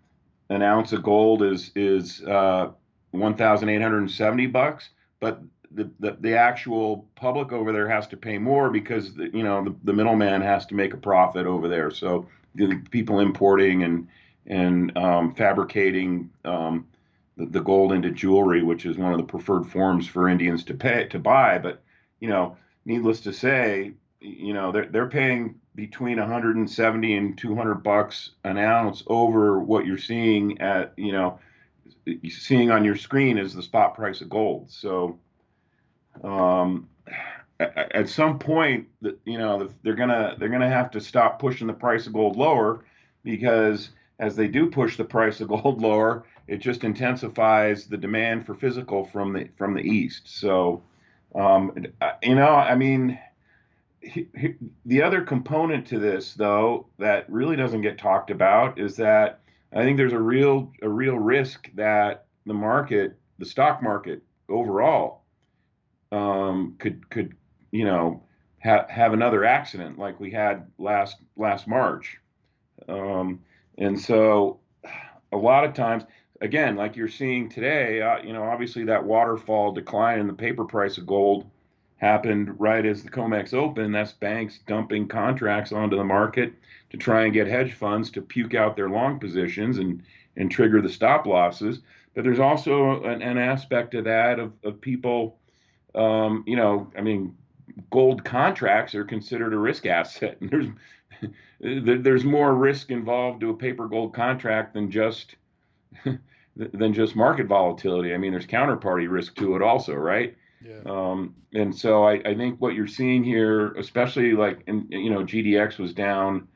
an 0.50 0.62
ounce 0.62 0.94
of 0.94 1.02
gold 1.04 1.42
is 1.44 1.72
is 1.76 2.24
uh, 2.24 2.72
one 3.12 3.36
thousand 3.36 3.70
eight 3.70 3.82
hundred 3.82 4.00
and 4.00 4.12
seventy 4.12 4.48
bucks, 4.48 4.90
but 5.20 5.42
the, 5.72 5.90
the, 6.00 6.18
the 6.20 6.36
actual 6.36 7.08
public 7.16 7.52
over 7.52 7.72
there 7.72 7.88
has 7.88 8.08
to 8.08 8.18
pay 8.18 8.38
more 8.38 8.70
because 8.70 9.14
the, 9.14 9.30
you 9.34 9.44
know 9.44 9.64
the, 9.64 9.76
the 9.84 9.94
middleman 9.94 10.42
has 10.42 10.66
to 10.68 10.76
make 10.76 10.94
a 10.94 10.98
profit 10.98 11.46
over 11.46 11.68
there. 11.68 11.92
So 11.92 12.28
the 12.56 12.82
people 12.92 13.20
importing 13.20 13.84
and 13.84 14.08
and 14.46 14.98
um, 14.98 15.36
fabricating 15.36 16.30
um, 16.44 16.88
the, 17.38 17.46
the, 17.46 17.62
gold 17.62 17.92
into 17.92 18.10
jewelry, 18.10 18.64
which 18.64 18.86
is 18.86 18.98
one 18.98 19.12
of 19.12 19.20
the 19.20 19.24
preferred 19.24 19.68
forms 19.68 20.08
for 20.08 20.28
Indians 20.28 20.64
to 20.64 20.74
pay 20.74 21.06
to 21.08 21.20
buy. 21.20 21.60
But 21.60 21.84
you 22.20 22.30
know, 22.30 22.58
needless 22.86 23.20
to 23.22 23.34
say, 23.34 23.94
you 24.22 24.54
know 24.54 24.72
they're 24.72 24.88
they're 24.88 25.10
paying 25.10 25.56
between 25.76 26.18
170 26.18 27.16
and 27.16 27.38
200 27.38 27.76
bucks 27.76 28.32
an 28.44 28.58
ounce 28.58 29.04
over 29.08 29.60
what 29.60 29.86
you're 29.86 29.98
seeing 29.98 30.60
at 30.60 30.94
you 30.98 31.12
know 31.12 31.40
seeing 32.30 32.72
on 32.72 32.84
your 32.84 32.96
screen 32.96 33.38
is 33.38 33.54
the 33.54 33.64
spot 33.64 33.96
price 33.96 34.22
of 34.22 34.30
gold. 34.30 34.70
So 34.70 35.20
um, 36.24 36.90
at 37.60 38.08
some 38.10 38.40
point, 38.40 38.88
you 39.26 39.38
know, 39.38 39.70
they're 39.84 39.96
gonna 39.96 40.36
they're 40.40 40.50
gonna 40.50 40.70
have 40.70 40.92
to 40.92 41.02
stop 41.02 41.40
pushing 41.40 41.68
the 41.68 41.74
price 41.74 42.08
of 42.08 42.14
gold 42.14 42.38
lower 42.38 42.86
because 43.24 43.90
as 44.20 44.36
they 44.36 44.48
do 44.48 44.70
push 44.70 44.98
the 44.98 45.06
price 45.06 45.42
of 45.42 45.50
gold 45.50 45.82
lower, 45.82 46.26
it 46.48 46.58
just 46.58 46.84
intensifies 46.84 47.88
the 47.88 47.98
demand 47.98 48.46
for 48.46 48.56
physical 48.56 49.06
from 49.06 49.34
the 49.34 49.50
from 49.58 49.74
the 49.74 49.82
east. 49.82 50.22
So, 50.26 50.82
um, 51.36 51.86
you 52.24 52.36
know, 52.36 52.56
I 52.56 52.76
mean, 52.76 53.20
he, 54.02 54.28
he, 54.38 54.56
the 54.86 55.02
other 55.02 55.22
component 55.22 55.86
to 55.88 56.00
this, 56.00 56.34
though, 56.34 56.88
that 56.98 57.30
really 57.30 57.56
doesn't 57.56 57.82
get 57.82 57.98
talked 57.98 58.32
about 58.32 58.80
is 58.80 58.96
that 58.98 59.42
I 59.74 59.84
think 59.84 59.98
there's 59.98 60.14
a 60.14 60.20
real 60.20 60.72
a 60.82 60.90
real 60.90 61.18
risk 61.18 61.70
that 61.76 62.26
the 62.46 62.54
market, 62.54 63.18
the 63.38 63.46
stock 63.46 63.84
market 63.84 64.24
overall, 64.50 65.24
um, 66.12 66.76
could 66.80 67.10
could 67.10 67.36
you 67.72 67.86
know, 67.86 68.24
ha- 68.64 68.86
have 68.90 69.14
another 69.14 69.46
accident 69.46 69.98
like 69.98 70.20
we 70.20 70.32
had 70.32 70.68
last 70.78 71.18
last 71.36 71.68
March. 71.68 72.18
Um, 72.88 73.42
and 73.78 74.00
so, 74.00 74.60
a 75.32 75.38
lot 75.38 75.64
of 75.64 75.74
times, 75.74 76.04
again, 76.42 76.76
like 76.76 76.96
you're 76.96 77.08
seeing 77.08 77.50
today, 77.50 78.02
uh, 78.02 78.20
you 78.24 78.34
know, 78.34 78.44
obviously 78.44 78.86
that 78.86 79.04
waterfall 79.04 79.72
decline 79.72 80.20
in 80.20 80.28
the 80.28 80.34
paper 80.34 80.66
price 80.66 80.98
of 80.98 81.06
gold 81.06 81.50
happened 82.00 82.60
right 82.60 82.86
as 82.86 83.04
the 83.04 83.10
COMEX 83.10 83.54
opened. 83.54 83.94
That's 83.94 84.14
banks 84.14 84.60
dumping 84.68 85.08
contracts 85.08 85.72
onto 85.72 85.98
the 85.98 86.04
market 86.04 86.54
to 86.90 86.98
try 86.98 87.24
and 87.24 87.34
get 87.34 87.48
hedge 87.48 87.74
funds 87.74 88.10
to 88.12 88.22
puke 88.22 88.56
out 88.56 88.76
their 88.76 88.90
long 88.90 89.20
positions 89.20 89.78
and 89.78 90.02
and 90.36 90.50
trigger 90.50 90.82
the 90.82 90.90
stop 90.90 91.26
losses. 91.26 91.82
But 92.16 92.24
there's 92.24 92.40
also 92.40 93.04
an, 93.04 93.22
an 93.22 93.38
aspect 93.38 93.94
of 93.94 94.06
that 94.06 94.40
of, 94.40 94.54
of 94.64 94.82
people, 94.82 95.38
um, 95.94 96.44
you 96.48 96.56
know, 96.56 96.92
I 96.98 97.02
mean, 97.02 97.36
gold 97.92 98.24
contracts 98.24 98.96
are 98.96 99.04
considered 99.04 99.54
a 99.54 99.58
risk 99.58 99.86
asset, 99.86 100.38
and 100.42 100.50
there's 101.60 102.04
there's 102.04 102.24
more 102.24 102.56
risk 102.56 102.92
involved 102.92 103.42
to 103.42 103.50
a 103.50 103.58
paper 103.58 103.88
gold 103.88 104.14
contract 104.14 104.74
than 104.74 104.90
just 104.90 105.36
than 106.56 106.94
just 106.94 107.16
market 107.16 107.48
volatility. 107.48 108.14
I 108.14 108.18
mean, 108.18 108.32
there's 108.32 108.48
counterparty 108.48 109.10
risk 109.10 109.36
to 109.36 109.58
it 109.58 109.62
also, 109.62 109.94
right? 109.96 110.36
Yeah. 110.64 110.82
Um, 110.86 111.36
and 111.54 111.76
so 111.76 112.04
I, 112.04 112.22
I, 112.26 112.36
think 112.36 112.60
what 112.60 112.74
you're 112.74 112.88
seeing 112.88 113.24
here, 113.24 113.72
especially 113.74 114.34
like 114.34 114.64
in, 114.68 114.88
you 114.90 115.10
know 115.10 115.24
GDX 115.24 115.78
was 115.78 115.94
down, 115.94 116.48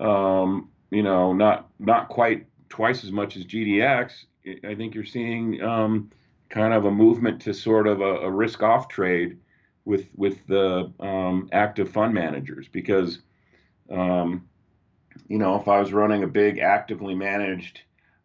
um, 0.00 0.70
you 0.90 1.02
know 1.02 1.32
not 1.32 1.68
not 1.78 2.08
quite 2.08 2.46
twice 2.70 3.04
as 3.04 3.12
much 3.12 3.36
as 3.36 3.44
GDX. 3.44 4.24
I 4.64 4.74
think 4.74 4.94
you're 4.94 5.04
seeing 5.04 5.62
um, 5.62 6.10
kind 6.48 6.72
of 6.72 6.86
a 6.86 6.90
movement 6.90 7.42
to 7.42 7.54
sort 7.54 7.86
of 7.86 8.00
a, 8.00 8.16
a 8.20 8.30
risk 8.30 8.62
off 8.62 8.88
trade 8.88 9.38
with 9.84 10.08
with 10.16 10.46
the 10.46 10.90
um, 11.00 11.48
active 11.52 11.90
fund 11.90 12.14
managers 12.14 12.68
because 12.68 13.20
um, 13.90 14.48
you 15.28 15.38
know 15.38 15.56
if 15.56 15.68
I 15.68 15.80
was 15.80 15.92
running 15.92 16.22
a 16.22 16.28
big 16.28 16.58
actively 16.58 17.14
managed 17.14 17.82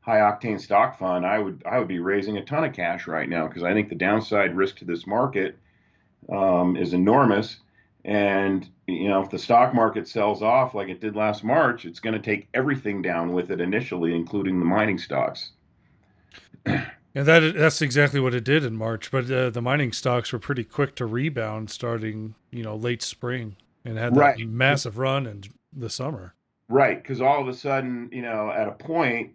high 0.09 0.19
octane 0.19 0.59
stock 0.59 0.97
fund, 0.97 1.25
I 1.25 1.37
would 1.37 1.61
I 1.65 1.77
would 1.77 1.87
be 1.87 1.99
raising 1.99 2.37
a 2.37 2.45
ton 2.45 2.63
of 2.63 2.73
cash 2.73 3.07
right 3.07 3.29
now 3.29 3.47
because 3.47 3.63
I 3.63 3.73
think 3.73 3.89
the 3.89 3.95
downside 3.95 4.55
risk 4.55 4.77
to 4.77 4.85
this 4.85 5.05
market 5.05 5.57
um, 6.31 6.75
is 6.75 6.93
enormous. 6.93 7.57
And 8.05 8.67
you 8.87 9.07
know, 9.07 9.21
if 9.21 9.29
the 9.29 9.37
stock 9.37 9.75
market 9.75 10.07
sells 10.07 10.41
off 10.41 10.73
like 10.73 10.89
it 10.89 10.99
did 10.99 11.15
last 11.15 11.43
March, 11.43 11.85
it's 11.85 11.99
going 11.99 12.15
to 12.15 12.21
take 12.21 12.47
everything 12.53 13.01
down 13.01 13.33
with 13.33 13.51
it 13.51 13.61
initially, 13.61 14.15
including 14.15 14.59
the 14.59 14.65
mining 14.65 14.97
stocks. 14.97 15.51
And 17.15 17.25
that 17.25 17.55
that's 17.55 17.81
exactly 17.81 18.19
what 18.19 18.35
it 18.35 18.43
did 18.43 18.63
in 18.63 18.75
March. 18.75 19.09
But 19.09 19.29
uh, 19.31 19.49
the 19.49 19.63
mining 19.63 19.91
stocks 19.93 20.31
were 20.31 20.37
pretty 20.37 20.63
quick 20.63 20.93
to 20.97 21.07
rebound 21.07 21.71
starting, 21.71 22.35
you 22.51 22.61
know, 22.61 22.75
late 22.75 23.01
spring 23.01 23.55
and 23.83 23.97
had 23.97 24.13
that 24.13 24.19
right. 24.19 24.47
massive 24.47 24.99
run 24.99 25.25
in 25.25 25.43
the 25.73 25.89
summer. 25.89 26.35
Right, 26.69 27.01
because 27.01 27.19
all 27.19 27.41
of 27.41 27.47
a 27.47 27.53
sudden, 27.53 28.09
you 28.13 28.21
know, 28.21 28.51
at 28.51 28.67
a 28.67 28.71
point, 28.71 29.31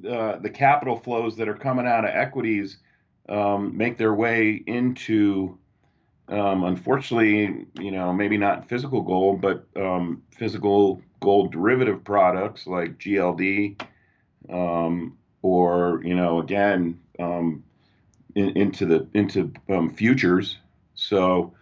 the 0.00 0.50
capital 0.50 0.96
flows 0.96 1.36
that 1.36 1.48
are 1.48 1.54
coming 1.54 1.86
out 1.86 2.04
of 2.04 2.10
equities 2.10 2.78
um, 3.28 3.76
make 3.76 3.96
their 3.96 4.14
way 4.14 4.62
into, 4.66 5.58
um, 6.28 6.64
unfortunately, 6.64 7.66
you 7.78 7.90
know, 7.90 8.12
maybe 8.12 8.36
not 8.36 8.68
physical 8.68 9.02
gold, 9.02 9.40
but 9.40 9.66
um, 9.76 10.22
physical 10.30 11.00
gold 11.20 11.52
derivative 11.52 12.04
products 12.04 12.66
like 12.66 12.98
GLD, 12.98 13.80
um, 14.50 15.16
or 15.42 16.02
you 16.04 16.14
know, 16.14 16.40
again, 16.40 17.00
um, 17.18 17.62
in, 18.34 18.50
into 18.56 18.86
the 18.86 19.06
into 19.14 19.52
um, 19.68 19.90
futures. 19.90 20.58
So. 20.94 21.54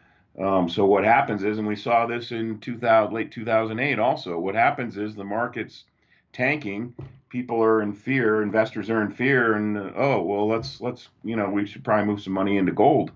so 0.68 0.86
what 0.86 1.04
happens 1.04 1.42
is, 1.44 1.58
and 1.58 1.66
we 1.66 1.76
saw 1.76 2.06
this 2.06 2.32
in 2.32 2.58
2000, 2.60 3.12
late 3.12 3.30
2008 3.30 3.98
also, 3.98 4.38
what 4.38 4.54
happens 4.54 4.96
is 4.96 5.14
the 5.14 5.24
market's 5.24 5.84
tanking 6.32 6.94
people 7.32 7.62
are 7.62 7.80
in 7.80 7.94
fear, 7.94 8.42
investors 8.42 8.90
are 8.90 9.02
in 9.02 9.10
fear, 9.10 9.54
and 9.54 9.78
uh, 9.78 9.90
oh 9.96 10.22
well, 10.22 10.46
let's 10.46 10.80
let's 10.80 11.08
you 11.24 11.34
know 11.34 11.48
we 11.48 11.66
should 11.66 11.82
probably 11.82 12.04
move 12.04 12.22
some 12.22 12.34
money 12.34 12.58
into 12.58 12.72
gold, 12.72 13.10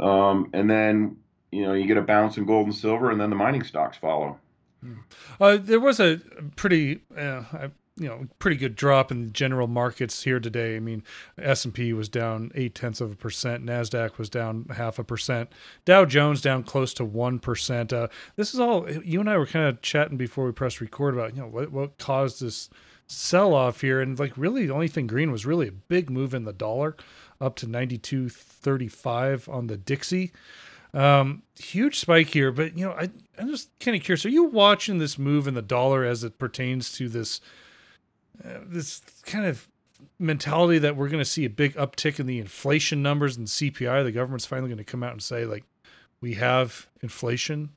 um, 0.00 0.48
and 0.54 0.68
then 0.68 1.18
you 1.52 1.62
know 1.62 1.74
you 1.74 1.86
get 1.86 1.98
a 1.98 2.02
bounce 2.02 2.38
in 2.38 2.46
gold 2.46 2.66
and 2.66 2.74
silver, 2.74 3.10
and 3.10 3.20
then 3.20 3.30
the 3.30 3.36
mining 3.36 3.62
stocks 3.62 3.98
follow. 3.98 4.38
Hmm. 4.80 4.94
Uh, 5.38 5.58
there 5.60 5.78
was 5.78 6.00
a 6.00 6.20
pretty, 6.56 7.00
uh, 7.16 7.68
you 7.96 8.08
know, 8.08 8.26
pretty 8.38 8.56
good 8.56 8.74
drop 8.74 9.12
in 9.12 9.32
general 9.32 9.68
markets 9.68 10.22
here 10.22 10.40
today. 10.40 10.76
I 10.76 10.80
mean, 10.80 11.02
S 11.38 11.64
and 11.64 11.72
P 11.72 11.92
was 11.92 12.08
down 12.08 12.50
eight 12.54 12.74
tenths 12.74 13.00
of 13.00 13.12
a 13.12 13.16
percent, 13.16 13.64
Nasdaq 13.64 14.18
was 14.18 14.28
down 14.28 14.66
half 14.74 14.98
a 14.98 15.04
percent, 15.04 15.50
Dow 15.84 16.04
Jones 16.04 16.40
down 16.40 16.64
close 16.64 16.92
to 16.94 17.04
one 17.04 17.38
percent. 17.38 17.92
Uh, 17.92 18.08
this 18.36 18.52
is 18.52 18.60
all 18.60 18.90
you 18.90 19.20
and 19.20 19.30
I 19.30 19.36
were 19.36 19.46
kind 19.46 19.66
of 19.66 19.80
chatting 19.82 20.16
before 20.16 20.44
we 20.46 20.52
pressed 20.52 20.80
record 20.80 21.14
about, 21.14 21.36
you 21.36 21.42
know, 21.42 21.48
what 21.48 21.70
what 21.70 21.98
caused 21.98 22.42
this 22.42 22.68
sell 23.06 23.54
off 23.54 23.80
here. 23.80 24.00
And 24.00 24.18
like 24.18 24.36
really 24.36 24.66
the 24.66 24.74
only 24.74 24.88
thing 24.88 25.06
green 25.06 25.30
was 25.30 25.46
really 25.46 25.68
a 25.68 25.72
big 25.72 26.10
move 26.10 26.34
in 26.34 26.44
the 26.44 26.52
dollar 26.52 26.96
up 27.40 27.56
to 27.56 27.66
92.35 27.66 29.52
on 29.52 29.66
the 29.66 29.76
Dixie. 29.76 30.32
Um, 30.92 31.42
huge 31.58 31.98
spike 31.98 32.28
here, 32.28 32.52
but 32.52 32.78
you 32.78 32.86
know, 32.86 32.92
I, 32.92 33.10
I'm 33.36 33.48
just 33.48 33.76
kind 33.80 33.96
of 33.96 34.02
curious. 34.04 34.24
Are 34.24 34.30
you 34.30 34.44
watching 34.44 34.98
this 34.98 35.18
move 35.18 35.48
in 35.48 35.54
the 35.54 35.62
dollar 35.62 36.04
as 36.04 36.22
it 36.22 36.38
pertains 36.38 36.92
to 36.92 37.08
this, 37.08 37.40
uh, 38.42 38.60
this 38.66 39.00
kind 39.24 39.44
of 39.44 39.68
mentality 40.18 40.78
that 40.78 40.96
we're 40.96 41.08
going 41.08 41.20
to 41.20 41.24
see 41.24 41.44
a 41.44 41.50
big 41.50 41.74
uptick 41.74 42.18
in 42.18 42.26
the 42.26 42.38
inflation 42.38 43.02
numbers 43.02 43.36
and 43.36 43.46
CPI? 43.46 44.04
The 44.04 44.12
government's 44.12 44.46
finally 44.46 44.68
going 44.68 44.78
to 44.78 44.84
come 44.84 45.02
out 45.02 45.12
and 45.12 45.22
say 45.22 45.44
like, 45.44 45.64
we 46.20 46.34
have 46.34 46.88
inflation. 47.02 47.70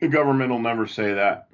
the 0.00 0.08
government 0.08 0.50
will 0.50 0.58
never 0.58 0.86
say 0.86 1.14
that. 1.14 1.48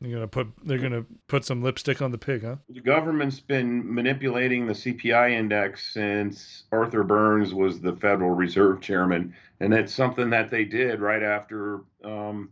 They're 0.00 0.12
gonna 0.12 0.28
put 0.28 0.48
they're 0.64 0.78
gonna 0.78 1.04
put 1.26 1.44
some 1.44 1.60
lipstick 1.60 2.00
on 2.00 2.12
the 2.12 2.18
pig, 2.18 2.44
huh? 2.44 2.56
The 2.68 2.80
government's 2.80 3.40
been 3.40 3.92
manipulating 3.92 4.66
the 4.66 4.72
CPI 4.72 5.32
index 5.32 5.92
since 5.92 6.64
Arthur 6.70 7.02
Burns 7.02 7.52
was 7.52 7.80
the 7.80 7.96
Federal 7.96 8.30
Reserve 8.30 8.80
Chairman, 8.80 9.34
and 9.58 9.74
it's 9.74 9.92
something 9.92 10.30
that 10.30 10.50
they 10.50 10.64
did 10.64 11.00
right 11.00 11.22
after, 11.22 11.80
um, 12.04 12.50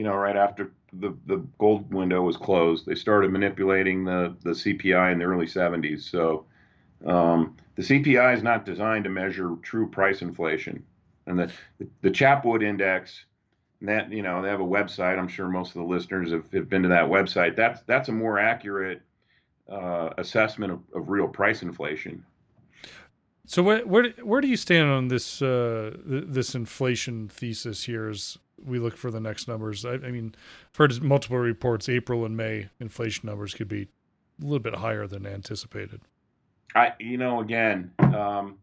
you 0.00 0.04
know, 0.04 0.14
right 0.14 0.34
after 0.34 0.72
the 0.94 1.14
the 1.26 1.46
gold 1.58 1.92
window 1.92 2.22
was 2.22 2.38
closed. 2.38 2.86
They 2.86 2.94
started 2.94 3.30
manipulating 3.30 4.02
the 4.02 4.34
the 4.42 4.52
CPI 4.52 5.12
in 5.12 5.18
the 5.18 5.26
early 5.26 5.44
70s. 5.44 6.10
So 6.10 6.46
um, 7.04 7.58
the 7.74 7.82
CPI 7.82 8.34
is 8.34 8.42
not 8.42 8.64
designed 8.64 9.04
to 9.04 9.10
measure 9.10 9.56
true 9.60 9.86
price 9.86 10.22
inflation, 10.22 10.82
and 11.26 11.38
the 11.38 11.52
the 12.00 12.10
Chapwood 12.10 12.62
index 12.62 13.26
that 13.82 14.10
you 14.10 14.22
know 14.22 14.40
they 14.40 14.48
have 14.48 14.62
a 14.62 14.64
website. 14.64 15.18
I'm 15.18 15.28
sure 15.28 15.48
most 15.48 15.76
of 15.76 15.82
the 15.82 15.94
listeners 15.94 16.32
have, 16.32 16.50
have 16.54 16.70
been 16.70 16.84
to 16.84 16.88
that 16.88 17.04
website. 17.04 17.54
That's 17.54 17.82
that's 17.82 18.08
a 18.08 18.12
more 18.12 18.38
accurate 18.38 19.02
uh, 19.70 20.14
assessment 20.16 20.72
of, 20.72 20.80
of 20.94 21.10
real 21.10 21.28
price 21.28 21.60
inflation. 21.60 22.24
So 23.50 23.64
where 23.64 23.84
where 23.84 24.10
where 24.22 24.40
do 24.40 24.46
you 24.46 24.56
stand 24.56 24.88
on 24.90 25.08
this 25.08 25.42
uh, 25.42 25.96
this 26.04 26.54
inflation 26.54 27.26
thesis 27.26 27.82
here 27.82 28.08
as 28.08 28.38
we 28.64 28.78
look 28.78 28.96
for 28.96 29.10
the 29.10 29.18
next 29.18 29.48
numbers? 29.48 29.84
I, 29.84 29.94
I 29.94 30.12
mean, 30.12 30.36
I've 30.70 30.76
heard 30.76 31.02
multiple 31.02 31.36
reports. 31.36 31.88
April 31.88 32.24
and 32.24 32.36
May 32.36 32.68
inflation 32.78 33.28
numbers 33.28 33.52
could 33.52 33.66
be 33.66 33.88
a 34.40 34.44
little 34.44 34.60
bit 34.60 34.76
higher 34.76 35.08
than 35.08 35.26
anticipated. 35.26 36.00
I 36.76 36.92
you 37.00 37.16
know 37.16 37.40
again. 37.40 37.90
Um, 37.98 38.58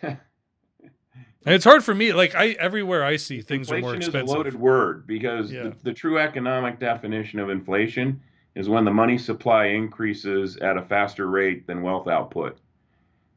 it's 1.44 1.64
hard 1.64 1.84
for 1.84 1.94
me. 1.94 2.14
Like 2.14 2.34
I, 2.34 2.52
everywhere 2.52 3.04
I 3.04 3.16
see 3.16 3.42
things 3.42 3.68
inflation 3.68 3.84
are 3.84 3.88
more 3.88 3.96
expensive. 3.96 4.24
Is 4.24 4.30
a 4.30 4.36
loaded 4.36 4.54
word 4.54 5.06
because 5.06 5.52
yeah. 5.52 5.64
the, 5.64 5.76
the, 5.82 5.92
true 5.92 6.18
economic 6.18 6.78
definition 6.80 7.40
of 7.40 7.50
inflation 7.50 8.22
is 8.54 8.68
when 8.68 8.84
the 8.84 8.90
money 8.90 9.18
supply 9.18 9.66
increases 9.66 10.56
at 10.58 10.76
a 10.76 10.82
faster 10.82 11.28
rate 11.28 11.66
than 11.66 11.82
wealth 11.82 12.08
output, 12.08 12.58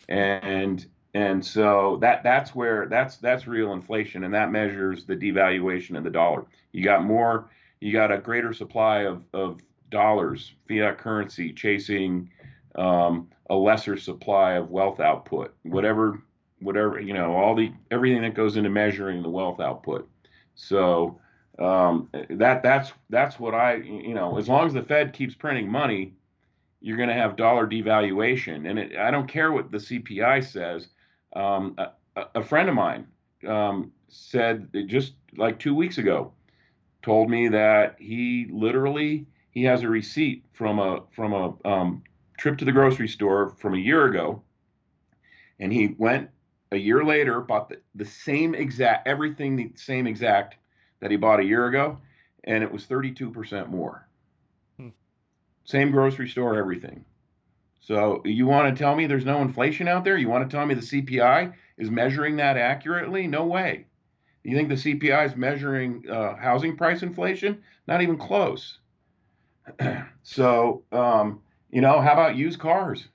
and 0.09 0.85
and 1.13 1.43
so 1.43 1.97
that 2.01 2.23
that's 2.23 2.53
where 2.53 2.87
that's 2.87 3.17
that's 3.17 3.47
real 3.47 3.73
inflation, 3.73 4.23
and 4.23 4.33
that 4.33 4.51
measures 4.51 5.05
the 5.05 5.15
devaluation 5.15 5.97
of 5.97 6.03
the 6.03 6.09
dollar. 6.09 6.45
You 6.71 6.83
got 6.83 7.03
more, 7.03 7.49
you 7.79 7.91
got 7.91 8.11
a 8.11 8.17
greater 8.17 8.53
supply 8.53 8.99
of 9.05 9.23
of 9.33 9.59
dollars, 9.89 10.53
fiat 10.67 10.97
currency, 10.97 11.53
chasing 11.53 12.29
um, 12.75 13.29
a 13.49 13.55
lesser 13.55 13.97
supply 13.97 14.53
of 14.53 14.69
wealth 14.69 14.99
output. 14.99 15.55
Whatever 15.63 16.21
whatever 16.59 16.99
you 16.99 17.13
know 17.13 17.33
all 17.33 17.55
the 17.55 17.71
everything 17.91 18.21
that 18.21 18.33
goes 18.33 18.57
into 18.57 18.69
measuring 18.69 19.21
the 19.21 19.29
wealth 19.29 19.59
output 19.59 20.09
so 20.55 21.19
um, 21.59 22.09
that 22.29 22.61
that's 22.61 22.93
that's 23.09 23.39
what 23.39 23.53
i 23.55 23.75
you 23.75 24.13
know 24.13 24.37
as 24.37 24.47
long 24.47 24.65
as 24.67 24.73
the 24.73 24.83
fed 24.83 25.13
keeps 25.13 25.35
printing 25.35 25.69
money 25.69 26.13
you're 26.81 26.97
going 26.97 27.09
to 27.09 27.15
have 27.15 27.35
dollar 27.35 27.67
devaluation. 27.67 28.69
And 28.69 28.79
it, 28.79 28.97
i 28.97 29.11
don't 29.11 29.27
care 29.27 29.51
what 29.51 29.71
the 29.71 29.77
cpi 29.77 30.45
says. 30.45 30.87
Um, 31.35 31.75
a, 31.77 31.91
a, 32.35 32.43
friend 32.43 32.69
of 32.69 32.75
mine 32.75 33.07
um, 33.45 33.91
said 34.07 34.69
just 34.87 35.13
like 35.35 35.59
two 35.59 35.75
weeks 35.75 35.97
ago 35.97 36.31
told 37.03 37.29
me 37.29 37.49
that 37.49 37.97
he 37.99 38.47
literally 38.49 39.27
he 39.51 39.63
has 39.63 39.83
a 39.83 39.89
receipt 39.89 40.45
from 40.53 40.79
a 40.79 41.03
from 41.11 41.33
a 41.33 41.53
um, 41.67 42.03
trip 42.37 42.57
to 42.59 42.65
the 42.65 42.71
grocery 42.71 43.07
store 43.07 43.49
from 43.59 43.73
a 43.73 43.77
year 43.77 44.05
ago. 44.05 44.41
And 45.59 45.73
he 45.73 45.95
went 45.97 46.29
a 46.71 46.77
year 46.77 47.03
later 47.03 47.41
bought 47.41 47.69
the, 47.69 47.81
the 47.95 48.05
same 48.05 48.55
exact 48.55 49.07
everything 49.07 49.55
the 49.55 49.71
same 49.75 50.07
exact 50.07 50.55
that 50.99 51.11
he 51.11 51.17
bought 51.17 51.39
a 51.39 51.45
year 51.45 51.67
ago 51.67 51.97
and 52.43 52.63
it 52.63 52.71
was 52.71 52.85
32% 52.85 53.69
more 53.69 54.07
hmm. 54.77 54.89
same 55.65 55.91
grocery 55.91 56.27
store 56.27 56.57
everything 56.57 57.05
So 57.81 58.21
you 58.25 58.47
want 58.47 58.75
to 58.75 58.83
tell 58.83 58.95
me 58.95 59.07
there's 59.07 59.25
no 59.25 59.41
inflation 59.41 59.87
out 59.87 60.03
there? 60.03 60.17
You 60.17 60.29
want 60.29 60.49
to 60.49 60.55
tell 60.55 60.65
me 60.65 60.73
the 60.73 60.81
CPI 60.81 61.53
is 61.77 61.89
measuring 61.89 62.37
that 62.37 62.57
accurately? 62.57 63.27
No 63.27 63.45
way. 63.45 63.85
You 64.43 64.55
think 64.55 64.69
the 64.69 64.75
CPI 64.75 65.25
is 65.25 65.35
measuring 65.35 66.09
uh, 66.09 66.35
housing 66.37 66.77
price 66.77 67.03
inflation? 67.03 67.63
Not 67.87 68.01
even 68.01 68.17
close. 68.17 68.79
so, 70.23 70.83
um, 70.91 71.41
you 71.69 71.81
know, 71.81 71.99
how 71.99 72.13
about 72.13 72.37
used 72.37 72.59
cars? 72.59 73.07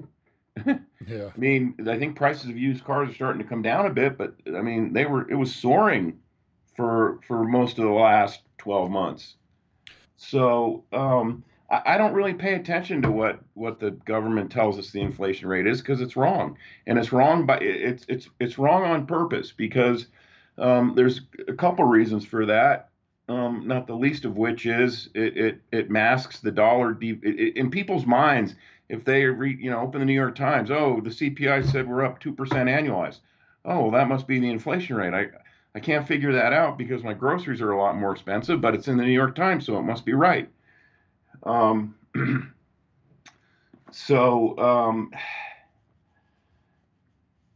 yeah. 0.67 1.31
I 1.35 1.39
mean, 1.39 1.75
I 1.89 1.99
think 1.99 2.17
prices 2.17 2.51
of 2.51 2.59
used 2.59 2.85
cars 2.85 3.11
are 3.11 3.15
starting 3.15 3.43
to 3.43 3.49
come 3.49 3.63
down 3.63 3.87
a 3.87 3.91
bit, 3.91 4.19
but 4.19 4.35
I 4.47 4.61
mean, 4.61 4.93
they 4.93 5.07
were 5.07 5.29
it 5.31 5.35
was 5.35 5.55
soaring 5.55 6.19
for 6.77 7.21
for 7.27 7.45
most 7.45 7.79
of 7.79 7.85
the 7.85 7.91
last 7.91 8.41
12 8.59 8.91
months. 8.91 9.35
So, 10.17 10.85
um, 10.93 11.45
I, 11.71 11.95
I 11.95 11.99
don't 11.99 12.13
really 12.13 12.35
pay 12.35 12.55
attention 12.55 13.03
to 13.03 13.11
what 13.11 13.41
what 13.55 13.81
the 13.81 13.91
government 13.91 14.53
tells 14.53 14.79
us 14.79 14.91
the 14.91 15.01
inflation 15.01 15.49
rate 15.49 15.67
is 15.67 15.81
because 15.81 16.01
it's 16.01 16.17
wrong, 16.17 16.57
and 16.87 16.99
it's 16.99 17.13
wrong 17.13 17.47
by 17.47 17.59
it's 17.59 18.05
it's 18.09 18.29
it's 18.39 18.59
wrong 18.59 18.85
on 18.85 19.07
purpose 19.07 19.53
because 19.53 20.07
um, 20.59 20.93
there's 20.95 21.23
a 21.49 21.55
couple 21.55 21.85
reasons 21.85 22.25
for 22.25 22.47
that. 22.47 22.91
Um, 23.29 23.67
not 23.67 23.87
the 23.87 23.95
least 23.95 24.25
of 24.25 24.37
which 24.37 24.67
is 24.67 25.09
it 25.15 25.37
it, 25.37 25.61
it 25.73 25.91
masks 25.91 26.41
the 26.41 26.51
dollar 26.51 26.93
de- 26.93 27.21
it, 27.23 27.41
it, 27.41 27.57
in 27.57 27.71
people's 27.71 28.07
minds. 28.07 28.55
If 28.89 29.05
they 29.05 29.25
read, 29.25 29.59
you 29.59 29.71
know, 29.71 29.81
open 29.81 30.01
the 30.01 30.05
New 30.05 30.13
York 30.13 30.35
Times, 30.35 30.71
oh, 30.71 31.01
the 31.03 31.09
CPI 31.09 31.71
said 31.71 31.89
we're 31.89 32.05
up 32.05 32.21
two 32.21 32.33
percent 32.33 32.69
annualized. 32.69 33.21
Oh, 33.65 33.83
well, 33.83 33.91
that 33.93 34.09
must 34.09 34.27
be 34.27 34.39
the 34.39 34.51
inflation 34.51 34.97
rate. 34.97 35.15
I 35.15 35.29
I 35.75 35.81
can't 35.81 36.07
figure 36.07 36.33
that 36.33 36.53
out 36.53 36.77
because 36.77 37.03
my 37.03 37.15
groceries 37.15 37.63
are 37.63 37.71
a 37.71 37.79
lot 37.79 37.97
more 37.97 38.13
expensive, 38.13 38.61
but 38.61 38.75
it's 38.75 38.89
in 38.89 38.99
the 38.99 39.05
New 39.05 39.13
York 39.13 39.35
Times, 39.35 39.67
so 39.67 39.79
it 39.79 39.83
must 39.83 40.05
be 40.05 40.13
right. 40.13 40.49
Um, 41.45 41.95
so 43.91 44.59
um, 44.59 45.11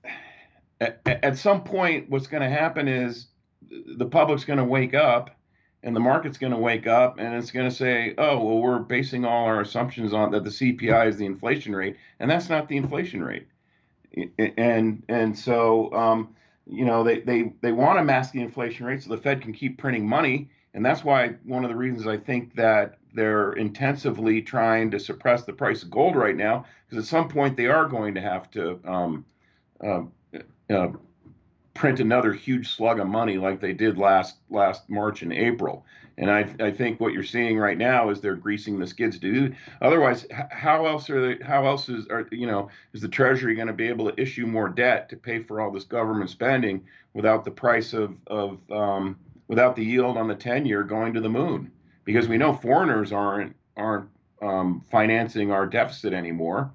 at, 0.81 1.01
at 1.05 1.37
some 1.37 1.63
point, 1.63 2.09
what's 2.09 2.27
going 2.27 2.43
to 2.43 2.49
happen 2.49 2.89
is 2.89 3.27
the 3.71 4.07
public's 4.07 4.45
going 4.45 4.59
to 4.59 4.65
wake 4.65 4.95
up 4.95 5.31
and 5.83 5.95
the 5.95 6.01
market's 6.01 6.39
going 6.39 6.53
to 6.53 6.59
wake 6.59 6.87
up 6.87 7.19
and 7.19 7.35
it's 7.35 7.51
going 7.51 7.69
to 7.69 7.75
say, 7.75 8.15
oh, 8.17 8.43
well, 8.43 8.59
we're 8.59 8.79
basing 8.79 9.25
all 9.25 9.45
our 9.45 9.61
assumptions 9.61 10.15
on 10.15 10.31
that 10.33 10.43
the 10.43 10.51
CPI 10.51 11.09
is 11.09 11.17
the 11.19 11.27
inflation 11.27 11.75
rate, 11.77 11.97
and 12.19 12.31
that's 12.31 12.49
not 12.49 12.69
the 12.69 12.77
inflation 12.79 13.23
rate. 13.23 13.47
And 14.57 15.03
and 15.09 15.39
so 15.39 15.93
um, 15.93 16.35
you 16.67 16.85
know 16.85 17.05
they 17.05 17.21
they 17.21 17.53
they 17.61 17.73
want 17.73 17.99
to 17.99 18.05
mask 18.05 18.33
the 18.33 18.41
inflation 18.41 18.87
rate 18.87 19.03
so 19.03 19.11
the 19.11 19.19
Fed 19.23 19.43
can 19.43 19.53
keep 19.53 19.79
printing 19.79 20.09
money, 20.09 20.51
and 20.75 20.85
that's 20.85 21.05
why 21.05 21.29
one 21.45 21.65
of 21.65 21.71
the 21.71 21.77
reasons 21.77 22.07
I 22.07 22.17
think 22.17 22.55
that 22.57 22.99
they're 23.15 23.53
intensively 23.53 24.43
trying 24.43 24.91
to 24.91 25.01
suppress 25.01 25.45
the 25.45 25.53
price 25.53 25.83
of 25.83 25.91
gold 25.91 26.17
right 26.17 26.37
now, 26.37 26.67
because 26.89 27.05
at 27.05 27.09
some 27.09 27.29
point 27.29 27.57
they 27.57 27.67
are 27.67 27.87
going 27.87 28.15
to 28.15 28.21
have 28.21 28.51
to 28.53 28.81
um, 28.85 29.25
uh, 29.83 30.03
uh, 30.71 30.89
print 31.77 32.01
another 32.01 32.33
huge 32.33 32.75
slug 32.75 32.99
of 32.99 33.07
money 33.07 33.39
like 33.39 33.61
they 33.61 33.73
did 33.73 33.99
last 33.99 34.37
last 34.51 34.89
March 34.89 35.23
and 35.23 35.33
April. 35.33 35.85
And 36.19 36.31
I, 36.31 36.49
I 36.61 36.71
think 36.71 36.99
what 36.99 37.13
you're 37.13 37.23
seeing 37.23 37.59
right 37.59 37.77
now 37.77 38.09
is 38.09 38.21
they're 38.21 38.37
greasing 38.37 38.79
the 38.79 38.87
skids 38.87 39.19
to 39.19 39.33
do. 39.33 39.55
Otherwise, 39.83 40.27
how 40.51 40.87
else 40.87 41.11
are 41.11 41.35
they? 41.35 41.45
How 41.45 41.67
else 41.67 41.89
is 41.89 42.07
are 42.09 42.27
you 42.31 42.47
know 42.47 42.71
is 42.95 43.03
the 43.03 43.09
Treasury 43.09 43.55
going 43.55 43.67
to 43.67 43.75
be 43.75 43.89
able 43.89 44.11
to 44.11 44.21
issue 44.21 44.47
more 44.47 44.69
debt 44.69 45.09
to 45.11 45.17
pay 45.17 45.43
for 45.43 45.61
all 45.61 45.71
this 45.71 45.85
government 45.85 46.31
spending 46.31 46.83
without 47.13 47.45
the 47.45 47.51
price 47.51 47.93
of 47.93 48.17
of 48.29 48.59
um, 48.71 49.17
without 49.49 49.77
the 49.77 49.85
yield 49.85 50.17
on 50.17 50.27
the 50.27 50.35
10 50.35 50.65
year 50.67 50.83
going 50.83 51.13
to 51.15 51.21
the 51.21 51.29
moon? 51.29 51.71
Because 52.05 52.29
we 52.29 52.39
know 52.39 52.55
foreigners 52.55 53.13
aren't 53.13 53.55
aren't 53.77 54.09
um, 54.41 54.83
financing 54.91 55.51
our 55.51 55.67
deficit 55.67 56.13
anymore. 56.13 56.73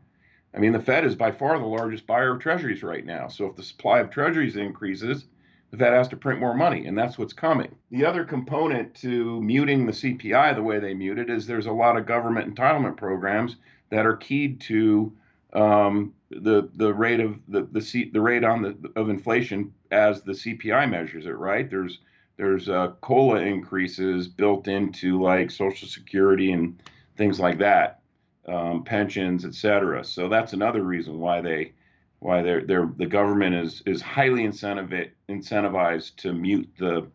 I 0.53 0.60
mean, 0.60 0.74
the 0.74 0.81
Fed 0.81 1.05
is 1.05 1.15
by 1.15 1.31
far 1.31 1.58
the 1.58 1.65
largest 1.65 2.05
buyer 2.05 2.34
of 2.34 2.41
treasuries 2.41 2.84
right 2.84 3.05
now. 3.05 3.27
So 3.27 3.46
if 3.46 3.55
the 3.55 3.63
supply 3.63 4.00
of 4.00 4.09
treasuries 4.09 4.57
increases, 4.57 5.25
the 5.72 5.77
Fed 5.77 5.94
has 5.94 6.09
to 6.09 6.18
print 6.18 6.42
more 6.42 6.53
money, 6.53 6.85
and 6.87 6.98
that's 6.98 7.18
what's 7.18 7.31
coming. 7.31 7.74
The 7.92 8.05
other 8.05 8.25
component 8.25 8.94
to 8.96 9.42
muting 9.42 9.85
the 9.85 9.94
CPI 9.94 10.53
the 10.55 10.64
way 10.64 10.79
they 10.79 10.94
mute 10.94 11.18
it 11.18 11.29
is 11.29 11.48
there's 11.48 11.68
a 11.68 11.72
lot 11.72 11.96
of 11.96 12.05
government 12.05 12.53
entitlement 12.53 12.98
programs 12.98 13.55
that 13.90 14.05
are 14.05 14.18
keyed 14.18 14.59
to 14.61 15.14
um, 15.53 16.14
the 16.29 16.70
the 16.75 16.94
rate 16.94 17.20
of 17.22 17.40
the 17.48 17.64
the, 17.72 17.81
C, 17.81 18.09
the 18.09 18.22
rate 18.22 18.44
on 18.44 18.61
the 18.61 18.92
of 18.98 19.09
inflation 19.09 19.74
as 19.92 20.22
the 20.22 20.33
CPI 20.33 20.90
measures 20.90 21.25
it. 21.25 21.37
Right? 21.37 21.70
There's 21.70 22.00
there's 22.35 22.68
uh, 22.68 22.92
COLA 23.00 23.42
increases 23.42 24.27
built 24.27 24.68
into 24.68 25.22
like 25.22 25.51
Social 25.51 25.87
Security 25.87 26.51
and 26.51 26.81
things 27.16 27.40
like 27.40 27.57
that 27.59 28.00
um, 28.47 28.83
pensions, 28.83 29.45
et 29.45 29.53
cetera. 29.53 30.03
So 30.03 30.27
that's 30.27 30.53
another 30.53 30.83
reason 30.83 31.19
why 31.19 31.41
they 31.41 31.73
why 32.19 32.41
they're, 32.43 32.61
they're 32.61 32.89
the 32.97 33.05
government 33.05 33.55
is 33.55 33.81
is 33.85 34.01
highly 34.01 34.43
incentivized 34.43 36.15
to 36.17 36.33
mute 36.33 36.69
the 36.77 37.07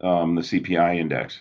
um, 0.00 0.34
the 0.34 0.42
CPI 0.42 0.98
index. 0.98 1.40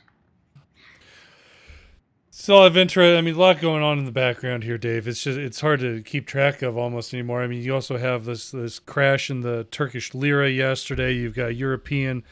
So 2.34 2.60
I 2.60 2.64
have 2.64 2.78
interest. 2.78 3.18
I 3.18 3.22
mean, 3.22 3.36
a 3.36 3.38
lot 3.38 3.60
going 3.60 3.84
on 3.84 4.00
in 4.00 4.06
the 4.06 4.12
background 4.12 4.64
here, 4.64 4.78
Dave. 4.78 5.08
It's 5.08 5.24
just 5.24 5.38
it's 5.38 5.60
hard 5.60 5.82
to 5.82 6.02
keep 6.02 6.26
track 6.26 6.62
of 6.62 6.78
almost 6.78 7.14
anymore. 7.14 7.44
I 7.44 7.48
mean, 7.48 7.62
you 7.62 7.74
also 7.74 7.98
have 7.98 8.26
this 8.26 8.52
this 8.52 8.80
crash 8.80 9.30
in 9.30 9.42
the 9.42 9.66
Turkish 9.66 10.14
lira 10.14 10.50
yesterday. 10.50 11.14
You've 11.14 11.36
got 11.36 11.56
European 11.56 12.24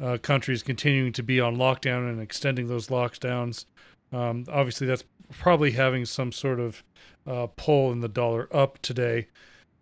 uh, 0.00 0.18
countries 0.20 0.62
continuing 0.62 1.12
to 1.12 1.22
be 1.22 1.40
on 1.40 1.56
lockdown 1.56 2.10
and 2.10 2.20
extending 2.20 2.66
those 2.66 2.88
lockdowns. 2.88 3.64
Um, 4.12 4.44
obviously, 4.50 4.86
that's 4.86 5.04
probably 5.30 5.72
having 5.72 6.04
some 6.04 6.32
sort 6.32 6.60
of 6.60 6.82
uh, 7.26 7.48
pull 7.56 7.92
in 7.92 8.00
the 8.00 8.08
dollar 8.08 8.48
up 8.54 8.78
today. 8.82 9.28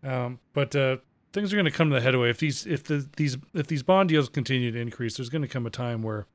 Um, 0.03 0.39
but 0.53 0.75
uh, 0.77 0.99
things 1.33 1.53
are 1.53 1.57
going 1.57 1.65
to 1.65 1.71
come 1.71 1.91
to 1.91 1.95
the 1.95 2.01
headway 2.01 2.31
if 2.31 2.39
these 2.39 2.67
if 2.67 2.85
the, 2.85 3.09
these 3.17 3.37
if 3.53 3.67
these 3.67 3.83
bond 3.83 4.09
deals 4.09 4.29
continue 4.29 4.71
to 4.71 4.79
increase. 4.79 5.17
There's 5.17 5.31
going 5.31 5.43
to 5.43 5.49
come 5.49 5.67
a 5.67 5.71
time 5.71 6.03
where 6.03 6.27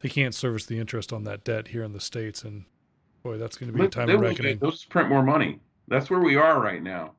they 0.00 0.08
can't 0.08 0.34
service 0.34 0.66
the 0.66 0.78
interest 0.78 1.12
on 1.12 1.24
that 1.24 1.44
debt 1.44 1.68
here 1.68 1.82
in 1.82 1.92
the 1.92 2.00
states, 2.00 2.42
and 2.42 2.64
boy, 3.22 3.38
that's 3.38 3.56
going 3.56 3.72
to 3.72 3.78
be 3.78 3.84
a 3.84 3.88
time 3.88 4.08
of 4.08 4.20
reckoning. 4.20 4.58
Those 4.58 4.84
print 4.84 5.08
more 5.08 5.22
money. 5.22 5.60
That's 5.88 6.10
where 6.10 6.20
we 6.20 6.36
are 6.36 6.60
right 6.60 6.82
now. 6.82 7.12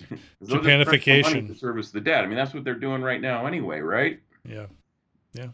Japanification 0.44 1.48
to 1.48 1.54
service 1.54 1.90
the 1.90 2.00
debt. 2.00 2.24
I 2.24 2.26
mean, 2.26 2.36
that's 2.36 2.54
what 2.54 2.64
they're 2.64 2.74
doing 2.74 3.02
right 3.02 3.20
now, 3.20 3.46
anyway, 3.46 3.80
right? 3.80 4.18
Yeah, 4.48 4.66
yeah. 5.34 5.48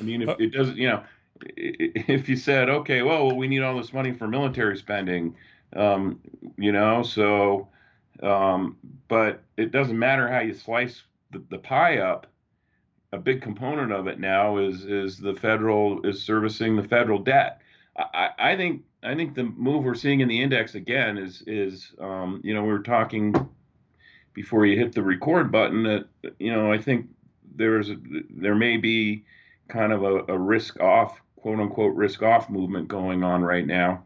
I 0.00 0.02
mean, 0.02 0.22
if 0.22 0.28
uh, 0.28 0.36
it 0.38 0.52
doesn't, 0.52 0.76
you 0.76 0.88
know, 0.88 1.02
if 1.56 2.28
you 2.28 2.36
said, 2.36 2.68
okay, 2.68 3.02
well, 3.02 3.34
we 3.34 3.48
need 3.48 3.62
all 3.62 3.76
this 3.76 3.92
money 3.92 4.12
for 4.12 4.28
military 4.28 4.76
spending, 4.76 5.34
um, 5.74 6.20
you 6.56 6.72
know, 6.72 7.02
so, 7.02 7.68
um, 8.22 8.76
but 9.08 9.42
it 9.56 9.72
doesn't 9.72 9.98
matter 9.98 10.28
how 10.28 10.40
you 10.40 10.54
slice 10.54 11.02
the, 11.30 11.42
the 11.50 11.58
pie 11.58 11.98
up. 11.98 12.26
A 13.12 13.18
big 13.18 13.42
component 13.42 13.92
of 13.92 14.06
it 14.06 14.18
now 14.18 14.56
is 14.56 14.84
is 14.84 15.18
the 15.18 15.34
federal 15.34 16.00
is 16.06 16.22
servicing 16.22 16.76
the 16.76 16.82
federal 16.82 17.18
debt. 17.18 17.60
I, 17.96 18.30
I 18.38 18.56
think 18.56 18.84
I 19.02 19.14
think 19.14 19.34
the 19.34 19.44
move 19.44 19.84
we're 19.84 19.94
seeing 19.94 20.20
in 20.20 20.28
the 20.28 20.40
index 20.40 20.74
again 20.76 21.18
is 21.18 21.42
is 21.46 21.92
um, 22.00 22.40
you 22.42 22.54
know 22.54 22.62
we 22.62 22.72
were 22.72 22.82
talking 22.82 23.34
before 24.32 24.64
you 24.64 24.78
hit 24.78 24.94
the 24.94 25.02
record 25.02 25.52
button 25.52 25.82
that 25.82 26.06
you 26.38 26.50
know 26.50 26.72
I 26.72 26.78
think 26.78 27.08
there's 27.54 27.90
there 28.30 28.54
may 28.54 28.78
be 28.78 29.24
kind 29.68 29.92
of 29.92 30.02
a, 30.04 30.24
a 30.28 30.38
risk 30.38 30.80
off 30.80 31.20
quote 31.42 31.58
unquote 31.58 31.94
risk 31.94 32.22
off 32.22 32.48
movement 32.48 32.88
going 32.88 33.24
on 33.24 33.42
right 33.42 33.66
now. 33.66 34.04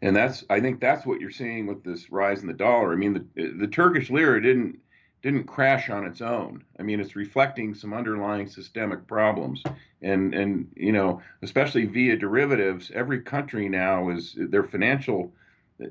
And 0.00 0.16
that's 0.16 0.44
I 0.50 0.60
think 0.60 0.80
that's 0.80 1.06
what 1.06 1.20
you're 1.20 1.30
seeing 1.30 1.66
with 1.66 1.84
this 1.84 2.10
rise 2.10 2.40
in 2.40 2.48
the 2.48 2.54
dollar. 2.54 2.92
I 2.92 2.96
mean 2.96 3.28
the 3.34 3.52
the 3.58 3.68
Turkish 3.68 4.10
lira 4.10 4.42
didn't 4.42 4.78
didn't 5.22 5.44
crash 5.44 5.90
on 5.90 6.06
its 6.06 6.20
own. 6.20 6.64
I 6.80 6.82
mean 6.82 7.00
it's 7.00 7.14
reflecting 7.14 7.74
some 7.74 7.92
underlying 7.92 8.48
systemic 8.48 9.06
problems. 9.06 9.62
And 10.00 10.34
and 10.34 10.68
you 10.74 10.90
know, 10.90 11.20
especially 11.42 11.84
via 11.84 12.16
derivatives, 12.16 12.90
every 12.94 13.20
country 13.20 13.68
now 13.68 14.08
is 14.08 14.34
their 14.36 14.64
financial 14.64 15.32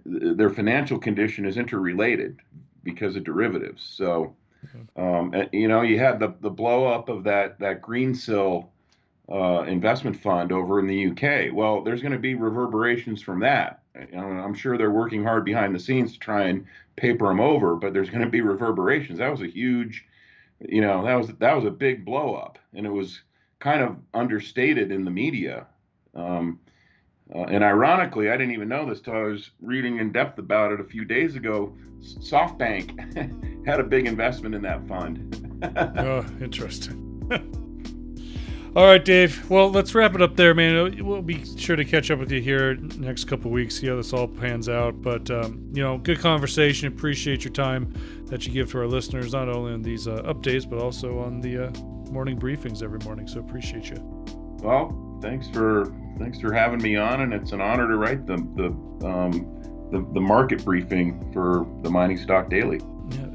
their 0.06 0.50
financial 0.50 0.98
condition 0.98 1.46
is 1.46 1.58
interrelated 1.58 2.40
because 2.84 3.16
of 3.16 3.24
derivatives. 3.24 3.84
So 3.84 4.36
um, 4.96 5.34
you 5.52 5.68
know, 5.68 5.82
you 5.82 6.00
had 6.00 6.20
the 6.20 6.34
the 6.42 6.50
blow 6.50 6.88
up 6.88 7.10
of 7.10 7.24
that 7.26 7.60
that 7.60 7.82
Greensill 7.82 8.71
uh, 9.32 9.64
investment 9.64 10.20
fund 10.20 10.52
over 10.52 10.80
in 10.80 10.88
the 10.88 11.08
UK. 11.08 11.54
Well, 11.54 11.82
there's 11.82 12.02
going 12.02 12.12
to 12.12 12.20
be 12.20 12.36
reverberations 12.36 13.22
from 13.22 13.40
that. 13.40 13.82
I'm 13.96 14.54
sure 14.54 14.78
they're 14.78 14.92
working 14.92 15.24
hard 15.24 15.46
behind 15.46 15.76
the 15.76 15.80
scenes 15.80 16.14
to 16.14 16.20
try 16.20 16.44
and 16.44 16.66
paper 16.96 17.28
them 17.28 17.40
over, 17.40 17.76
but 17.76 17.94
there's 17.94 18.10
going 18.10 18.24
to 18.24 18.30
be 18.30 18.42
reverberations. 18.42 19.20
That 19.20 19.32
was 19.32 19.42
a 19.42 19.48
huge, 19.48 20.06
you 20.60 20.82
know, 20.82 21.04
that 21.06 21.16
was 21.16 21.28
that 21.40 21.56
was 21.56 21.66
a 21.66 21.72
big 21.72 22.06
blow 22.06 22.36
up, 22.36 22.58
and 22.74 22.86
it 22.86 22.90
was 22.90 23.22
kind 23.60 23.82
of 23.82 23.98
understated 24.14 24.92
in 24.92 25.04
the 25.06 25.12
media. 25.12 25.68
Um, 26.16 26.60
uh, 27.34 27.44
and 27.44 27.64
ironically, 27.64 28.30
I 28.30 28.38
didn't 28.38 28.54
even 28.54 28.68
know 28.68 28.86
this 28.86 29.00
till 29.00 29.14
I 29.14 29.24
was 29.24 29.52
reading 29.62 30.00
in 30.00 30.12
depth 30.12 30.40
about 30.40 30.72
it 30.72 30.82
a 30.82 30.86
few 30.86 31.06
days 31.06 31.36
ago. 31.36 31.74
SoftBank 32.02 33.66
had 33.66 33.80
a 33.80 33.84
big 33.84 34.08
investment 34.08 34.56
in 34.56 34.62
that 34.64 34.86
fund. 34.88 35.64
oh, 35.98 36.26
interesting. 36.42 37.58
All 38.74 38.86
right, 38.86 39.04
Dave. 39.04 39.50
Well, 39.50 39.70
let's 39.70 39.94
wrap 39.94 40.16
it 40.16 40.22
up 40.22 40.38
there, 40.38 40.54
man. 40.54 41.06
We'll 41.06 41.22
be 41.22 41.44
sure 41.58 41.76
to 41.76 41.84
catch 41.84 42.10
up 42.10 42.20
with 42.20 42.32
you 42.32 42.42
here 42.42 42.76
next 42.76 43.26
couple 43.26 43.52
weeks, 43.52 43.78
see 43.78 43.88
how 43.88 43.98
this 43.98 44.14
all 44.14 44.30
pans 44.30 44.70
out. 44.70 45.02
But 45.02 45.30
um, 45.30 45.70
you 45.74 45.84
know, 45.84 45.98
good 45.98 46.20
conversation. 46.20 46.88
Appreciate 46.88 47.44
your 47.44 47.52
time 47.52 47.94
that 48.28 48.48
you 48.48 48.54
give 48.54 48.72
to 48.72 48.78
our 48.78 48.88
listeners, 48.88 49.34
not 49.34 49.50
only 49.50 49.74
on 49.74 49.82
these 49.82 50.08
uh, 50.08 50.22
updates, 50.22 50.70
but 50.70 50.80
also 50.80 51.20
on 51.20 51.42
the 51.42 51.68
uh, 51.68 51.72
morning 52.12 52.40
briefings 52.40 52.82
every 52.82 53.00
morning. 53.00 53.28
So 53.28 53.42
appreciate 53.42 53.90
you. 53.90 53.98
Well, 54.64 55.20
thanks 55.22 55.50
for 55.50 55.94
thanks 56.18 56.40
for 56.40 56.54
having 56.54 56.82
me 56.82 56.96
on, 56.96 57.24
and 57.24 57.34
it's 57.34 57.52
an 57.52 57.60
honor 57.60 57.90
to 57.90 57.98
write 57.98 58.26
the 58.26 58.38
the 58.56 59.06
um, 59.06 59.90
the, 59.92 60.00
the 60.14 60.22
market 60.22 60.64
briefing 60.64 61.30
for 61.34 61.68
the 61.84 61.90
Mining 61.90 62.18
Stock 62.18 62.50
Daily. 62.50 62.80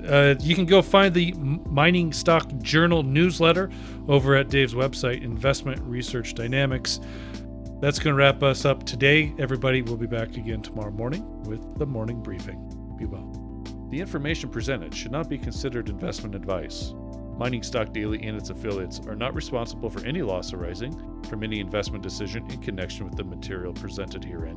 Uh, 0.09 0.35
you 0.41 0.55
can 0.55 0.67
go 0.67 0.83
find 0.83 1.15
the 1.15 1.33
Mining 1.33 2.13
Stock 2.13 2.51
Journal 2.59 3.03
newsletter 3.03 3.71
over 4.09 4.37
at 4.37 4.49
Dave's 4.49 4.75
website, 4.75 5.23
Investment 5.23 5.81
Research 5.83 6.35
Dynamics. 6.35 7.01
That's 7.81 7.99
going 7.99 8.15
to 8.15 8.19
wrap 8.19 8.43
us 8.43 8.65
up 8.65 8.85
today. 8.85 9.35
Everybody 9.39 9.83
we'll 9.83 9.97
be 9.97 10.07
back 10.07 10.37
again 10.37 10.63
tomorrow 10.63 10.91
morning 10.91 11.43
with 11.43 11.79
the 11.79 11.87
morning 11.87 12.23
briefing. 12.23 12.73
Be 12.97 13.05
well. 13.05 13.31
The 13.91 14.01
information 14.01 14.49
presented 14.49 14.95
should 14.95 15.13
not 15.13 15.29
be 15.29 15.39
considered 15.39 15.89
investment 15.89 16.35
advice. 16.35 16.95
Mining 17.37 17.63
Stock 17.63 17.93
Daily 17.93 18.23
and 18.23 18.37
its 18.37 18.49
affiliates 18.49 19.01
are 19.07 19.15
not 19.15 19.35
responsible 19.35 19.91
for 19.91 20.05
any 20.07 20.23
loss 20.23 20.55
arising 20.55 21.23
from 21.25 21.43
any 21.43 21.61
investment 21.61 22.03
decision 22.03 22.51
in 22.51 22.63
connection 22.63 23.05
with 23.05 23.17
the 23.17 23.25
material 23.25 23.75
presented 23.75 24.25
herein. 24.25 24.57